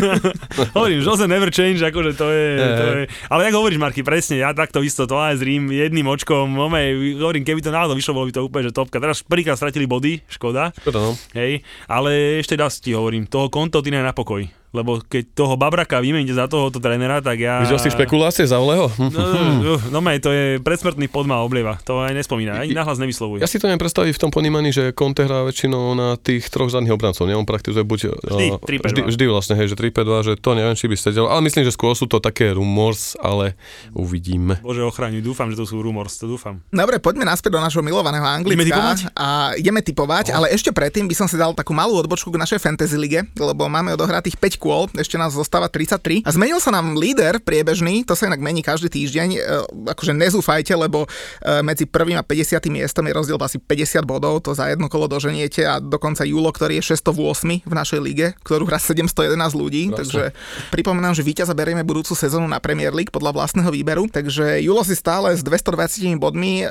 [0.77, 3.03] Hovorím, Jose never change, akože to je, to je...
[3.29, 6.88] Ale jak hovoríš, Marky, presne, ja takto isto, to aj s Rím, jedným očkom, mome,
[6.93, 9.01] hovorím, keby to náhodou vyšlo, bolo by to úplne, že topka.
[9.01, 11.11] Teraz prvýkrát stratili body, škoda, Škoda, no.
[11.35, 14.45] hej, ale ešte raz ti hovorím, toho konto ty na pokoj.
[14.69, 17.65] Lebo keď toho Babraka vymeníte za tohoto trénera, tak ja...
[17.65, 18.85] Videl si špekulácie za Oleho?
[18.85, 19.09] Hm.
[19.09, 23.41] No, no, no, to je predsmrtný podma oblieva, to aj nespomína, ani nahlas nevyslovuje.
[23.41, 26.69] Ja si to neviem predstaviť v tom ponímaní, že Conte hrá väčšinou na tých troch
[26.69, 27.25] zadných obrancov.
[27.25, 27.33] Nie?
[27.33, 27.99] On praktizuje buď...
[28.21, 28.85] Vždy uh, 3-5-2.
[28.85, 31.25] vždy, vždy, vlastne, hej, že 3-5-2, že to neviem, či by sedel.
[31.25, 33.57] Ale myslím, že skôr sú to také rumors, ale
[33.97, 34.61] uvidíme.
[34.61, 36.61] Bože ochraňuj, dúfam, že to sú rumors, to dúfam.
[36.69, 38.69] Dobre, poďme naspäť do našho milovaného Ideme Anglicka.
[38.69, 38.99] typovať?
[39.17, 42.59] A ideme typovať, ale ešte predtým by som si dal takú malú odbočku k našej
[42.61, 46.99] fantasy lige, lebo máme odohratých 5 kôl, ešte nás zostáva 33 a zmenil sa nám
[46.99, 49.39] líder priebežný, to sa inak mení každý týždeň, e,
[49.95, 52.59] akože nezúfajte, lebo e, medzi prvým a 50.
[52.67, 56.83] miestom je rozdiel asi 50 bodov, to za jedno kolo doženiete a dokonca Julo, ktorý
[56.83, 59.97] je 608 v našej lige, ktorú hrá 711 ľudí, Prasne.
[59.97, 60.23] takže
[60.75, 64.99] pripomínam, že víťaza berieme budúcu sezónu na Premier League podľa vlastného výberu, takže Julo si
[64.99, 66.67] stále s 220 bodmi e,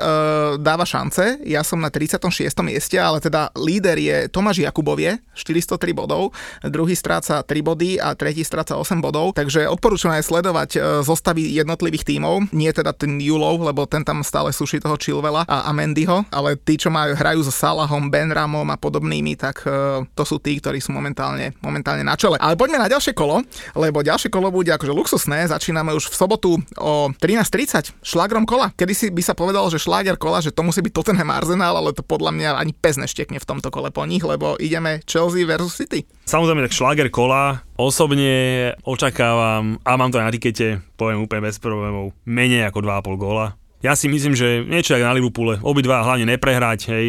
[0.60, 2.52] dáva šance, ja som na 36.
[2.60, 6.36] mieste, ale teda líder je Tomáš Jakubovie, 403 bodov,
[6.66, 11.54] druhý stráca 3 body a tretí stráca 8 bodov, takže odporúčam aj sledovať e, zostavy
[11.54, 16.26] jednotlivých tímov, nie teda ten Julov, lebo ten tam stále suší toho Chilvela a Amendyho,
[16.34, 20.58] ale tí, čo majú, hrajú so Salahom, Benramom a podobnými, tak uh, to sú tí,
[20.58, 22.40] ktorí sú momentálne, momentálne na čele.
[22.42, 23.44] Ale poďme na ďalšie kolo,
[23.78, 26.50] lebo ďalšie kolo bude akože luxusné, začíname už v sobotu
[26.80, 28.72] o 13.30 šlagrom kola.
[28.74, 31.92] Kedy si by sa povedal, že šláger kola, že to musí byť Tottenham Arsenal, ale
[31.92, 35.76] to podľa mňa ani pes neštekne v tomto kole po nich, lebo ideme Chelsea versus
[35.76, 36.08] City.
[36.24, 37.67] Samozrejme, tak šláger kola.
[37.78, 43.54] Osobne očakávam, a mám to na tikete, poviem úplne bez problémov, menej ako 2,5 góla.
[43.78, 47.06] Ja si myslím, že niečo ako na Liverpoole, obidva hlavne neprehrať, hej,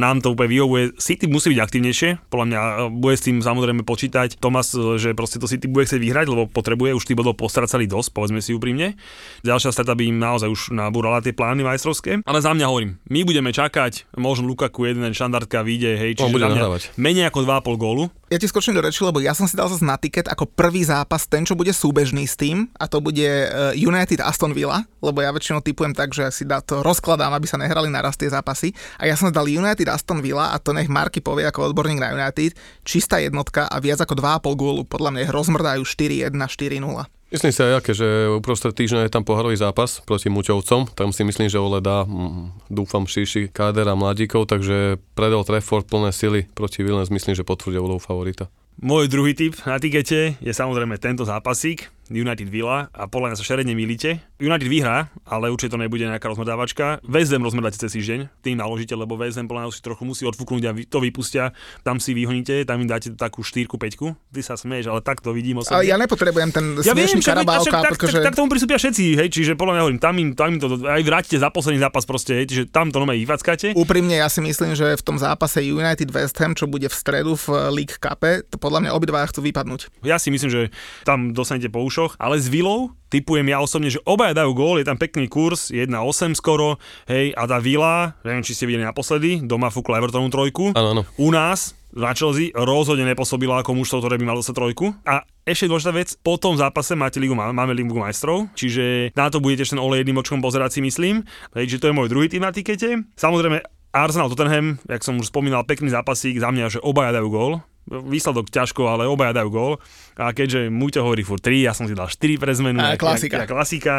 [0.00, 0.96] nám to úplne vyhovuje.
[0.96, 5.44] City musí byť aktívnejšie, podľa mňa bude s tým samozrejme počítať Tomas, že proste to
[5.44, 8.96] City bude chcieť vyhrať, lebo potrebuje, už tých bodov postracali dosť, povedzme si úprimne.
[9.44, 12.24] Ďalšia strata by im naozaj už nabúrala tie plány majstrovské.
[12.24, 16.48] Ale za mňa hovorím, my budeme čakať, možno Lukaku jeden štandardka vyjde, hej, čiže bude
[16.96, 18.08] menej ako 2,5 gólu.
[18.26, 20.82] Ja ti skočím do reči, lebo ja som si dal zase na tiket ako prvý
[20.82, 23.46] zápas ten, čo bude súbežný s tým, a to bude e,
[23.78, 27.56] United Aston Villa, lebo ja väčšinou typujem tak, že si dá to rozkladám, aby sa
[27.56, 28.74] nehrali naraz tie zápasy.
[29.00, 32.12] A ja som dal United Aston Villa a to nech Marky povie ako odborník na
[32.12, 34.82] United, čistá jednotka a viac ako 2,5 gólu.
[34.84, 37.16] Podľa mňa ich rozmrdajú 4-1, 4-0.
[37.26, 38.06] Myslím si aj aké, že
[38.38, 40.94] uprostred týždňa je tam poharový zápas proti Muťovcom.
[40.94, 45.90] Tam si myslím, že Ole dá, mm, dúfam, širší káder a mladíkov, takže predal Trefford
[45.90, 48.46] plné sily proti Williams, myslím, že potvrdia úlohu favorita.
[48.78, 53.44] Môj druhý tip na tikete je samozrejme tento zápasík, United Villa a podľa mňa sa
[53.44, 54.22] šeredne milíte.
[54.38, 57.02] United vyhrá, ale určite to nebude nejaká rozmrdávačka.
[57.08, 60.22] West Ham rozmrdáte cez týždeň, tým naložíte, lebo West Ham podľa mňa si trochu musí
[60.28, 64.54] odfúknúť a to vypustia, tam si vyhoníte, tam im dáte takú 4 5 Ty sa
[64.54, 65.82] smieš, ale tak to vidím osobne.
[65.82, 68.18] Ale ja nepotrebujem ten ja smiešný karabálka, tak, pretože...
[68.22, 70.68] tak, tak, tomu pristúpia všetci, hej, čiže podľa mňa hovorím, tam im, tam im to
[70.84, 73.72] aj vrátite za posledný zápas proste, hej, čiže tam to nome vyvackáte.
[73.72, 77.34] Úprimne ja si myslím, že v tom zápase United West Ham, čo bude v stredu
[77.34, 78.20] v League Cup,
[78.52, 80.04] to podľa mňa obidva chcú vypadnúť.
[80.04, 80.62] Ja si myslím, že
[81.08, 82.92] tam dostanete po ušoch, ale s gólov.
[83.08, 86.76] Typujem ja osobne, že obaja dajú gól, je tam pekný kurz, 1-8 skoro,
[87.08, 90.76] hej, a tá Vila, neviem, či ste videli naposledy, doma fúkla Evertonu trojku.
[90.76, 91.02] Áno, áno.
[91.16, 94.92] U nás na Chelsea rozhodne nepôsobila ako mužstvo, ktoré by malo sa trojku.
[95.08, 99.40] A ešte dôležitá vec, po tom zápase máte ligu, máme ligu majstrov, čiže na to
[99.40, 101.24] budete ten ole jedným očkom pozerať si myslím.
[101.54, 103.06] Takže to je môj druhý tým na tikete.
[103.16, 103.62] Samozrejme,
[103.96, 107.52] Arsenal Tottenham, jak som už spomínal, pekný zápasík, za mňa, že obaja dajú gól,
[107.86, 109.72] výsledok ťažko, ale obaja dajú gól.
[110.18, 112.82] A keďže Muťo hovorí furt 3, ja som si dal 4 pre zmenu.
[112.82, 113.42] A, klasika.
[113.42, 113.94] A, klasika.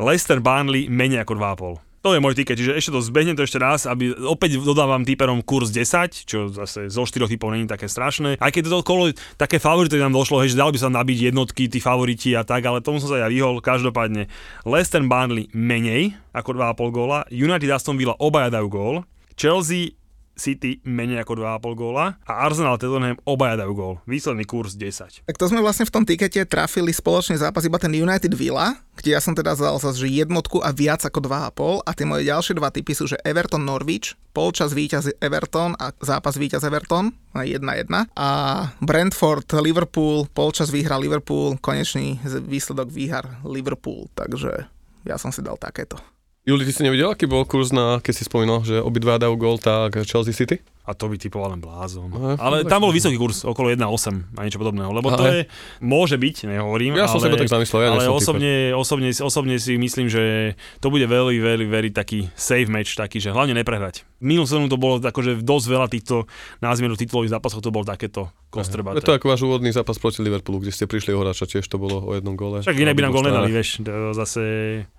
[0.00, 1.90] Leicester Burnley menej ako 2,5.
[2.00, 5.44] To je môj tiket, čiže ešte to zbehnem to ešte raz, aby opäť dodávam typerom
[5.44, 8.40] kurz 10, čo zase zo 4 typov není také strašné.
[8.40, 11.68] Aj keď toto kolo také favority nám došlo, hej, že dal by sa nabiť jednotky,
[11.68, 13.60] tí favoriti a tak, ale tomu som sa ja vyhol.
[13.60, 14.32] Každopádne
[14.64, 18.96] Leicester Burnley menej ako 2,5 góla, United Aston Villa obaja dajú gól,
[19.36, 19.99] Chelsea
[20.40, 23.94] City menej ako 2,5 góla a Arsenal Tottenham obaja dajú gól.
[24.08, 25.28] Výsledný kurz 10.
[25.28, 29.12] Tak to sme vlastne v tom tikete trafili spoločný zápas iba ten United Villa, kde
[29.12, 32.56] ja som teda zal zase, že jednotku a viac ako 2,5 a tie moje ďalšie
[32.56, 38.08] dva typy sú, že Everton Norwich, polčas víťaz Everton a zápas víťaz Everton na 1-1
[38.16, 38.28] a
[38.80, 42.16] Brentford Liverpool, polčas výhra Liverpool, konečný
[42.48, 44.64] výsledok výhar Liverpool, takže
[45.04, 46.00] ja som si dal takéto.
[46.40, 49.60] Juli, ty si nevidel, aký bol kurz na, keď si spomínal, že obidva dajú gól,
[49.60, 50.56] tak Chelsea City?
[50.88, 52.08] A to by typoval len blázon.
[52.08, 54.90] Aha, ale tam bol vysoký kurz, okolo 1,8 a niečo podobného.
[54.90, 55.18] Lebo Aha.
[55.20, 55.38] to je,
[55.84, 59.76] môže byť, nehovorím, ja som ale, seba tak zamyslel, ja ale osobne, osobne, osobne, si
[59.76, 64.08] myslím, že to bude veľmi, veľmi, veľmi taký safe match, taký, že hlavne neprehrať.
[64.24, 66.24] Minulú sezónu to bolo akože dosť veľa týchto
[66.64, 69.04] názmierov titulových zápasov, to bol takéto kostrbaté.
[69.04, 71.76] Je to ako váš úvodný zápas proti Liverpoolu, kde ste prišli o hráča, tiež to
[71.76, 72.64] bolo o jednom gole.
[72.64, 73.84] Však inak by nám gól nedali, vieš,
[74.16, 74.42] zase,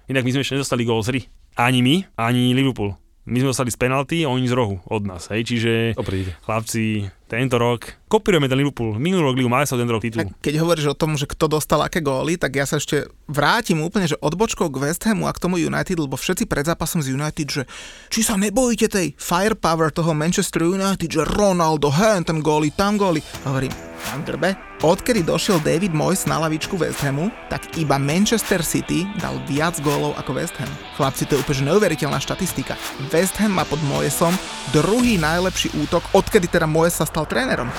[0.08, 1.22] inak my sme ešte nedostali gól z hry.
[1.60, 2.96] Ani my, ani Liverpool.
[3.30, 5.94] My sme dostali z penalty, oni z rohu od nás, hej, čiže
[6.42, 9.00] chlapci, tento rok kopírujeme ten Liverpool.
[9.00, 10.28] Minulý rok Ligu majstrov, ten rok titul.
[10.44, 14.12] Keď hovoríš o tom, že kto dostal aké góly, tak ja sa ešte vrátim úplne,
[14.12, 17.48] že odbočkou k West Hamu a k tomu United, lebo všetci pred zápasom z United,
[17.48, 17.64] že
[18.12, 23.24] či sa nebojíte tej firepower toho Manchester United, že Ronaldo, hen, ten góly, tam góly.
[23.48, 23.72] Hovorím,
[24.04, 29.40] pán Drbe, odkedy došiel David Moyes na lavičku West Hamu, tak iba Manchester City dal
[29.48, 30.68] viac gólov ako West Ham.
[31.00, 32.76] Chlapci, to je úplne neuveriteľná štatistika.
[33.14, 34.36] West Ham má pod Moyesom
[34.76, 37.70] druhý najlepší útok, odkedy teda Moyes sa stal trenerom.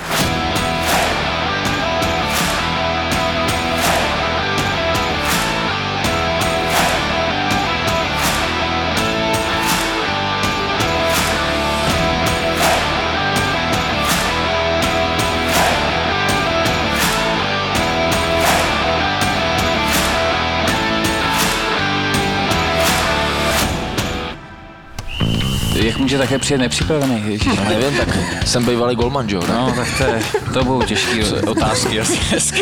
[25.97, 27.57] Může také přijet nepřipravený, ježiš.
[27.57, 29.41] No nevím, tak jsem bývalý golman, jo?
[29.41, 29.53] ne?
[29.53, 30.21] No, tak to, je,
[30.53, 32.57] to budou těžký otázky asi dneska.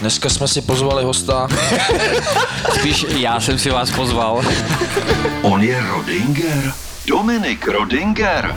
[0.00, 1.48] Dneska jsme si pozvali hosta.
[2.74, 4.42] Spíš já jsem si vás pozval.
[5.42, 6.72] On je Rodinger.
[7.06, 8.54] Dominik Rodinger.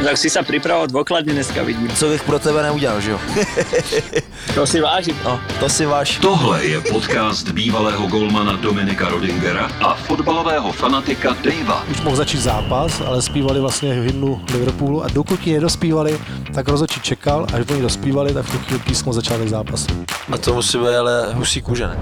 [0.00, 1.86] Tak si sa pripravoval dôkladne dneska, vidím.
[1.94, 3.18] Co bych pro tebe neudělal, že jo?
[4.54, 5.16] To si vážim.
[5.24, 6.18] No, to si váš.
[6.18, 11.84] Tohle je podcast bývalého golmana Dominika Rodingera a fotbalového fanatika Davea.
[11.90, 16.18] už mohl začít zápas, ale zpívali vlastně hymnu Liverpoolu a dokud ji nedospívali,
[16.54, 20.04] tak rozhodčí čekal, až oni dospívali, tak v tu chvíli písmo začátek zápasu.
[20.32, 21.98] A to musí být ale husí kůže, ne?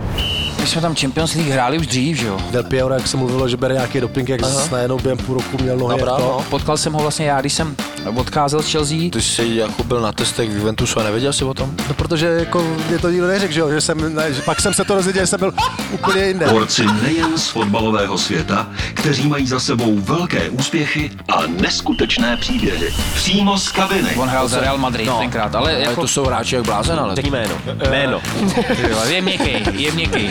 [0.68, 2.38] Jsme tam Champions League hráli už dřív, že jo?
[2.50, 4.68] Del Piero, jak se mluvilo, že bere nějaký doping, jak Aha.
[4.72, 6.22] najednou během půl roku měl nohy Dobrá, to.
[6.22, 6.44] no.
[6.50, 7.76] Potkal jsem ho vlastně já, když jsem
[8.16, 8.96] odcházel z Chelsea.
[9.12, 11.74] Ty jsi jako byl na testech v Juventusu a nevěděl jsi o tom?
[11.88, 14.74] No, protože jako mě to nikdo neřekl, že jo, že jsem, ne, že pak jsem
[14.74, 15.52] se to dozvěděl, že jsem byl
[15.92, 16.46] úplně jinde.
[16.46, 22.94] Borci nejen z fotbalového světa, kteří mají za sebou velké úspěchy a neskutečné příběhy.
[23.14, 24.08] Přímo z kabiny.
[24.16, 25.18] On hrál za Real Madrid No.
[25.18, 26.00] tenkrát, ale Ale jako...
[26.00, 27.14] to jsou hráči jak blázen, ale...
[27.16, 27.54] Řekni jméno.
[27.90, 28.20] Jméno.
[29.08, 30.30] Je měkký, je měkký,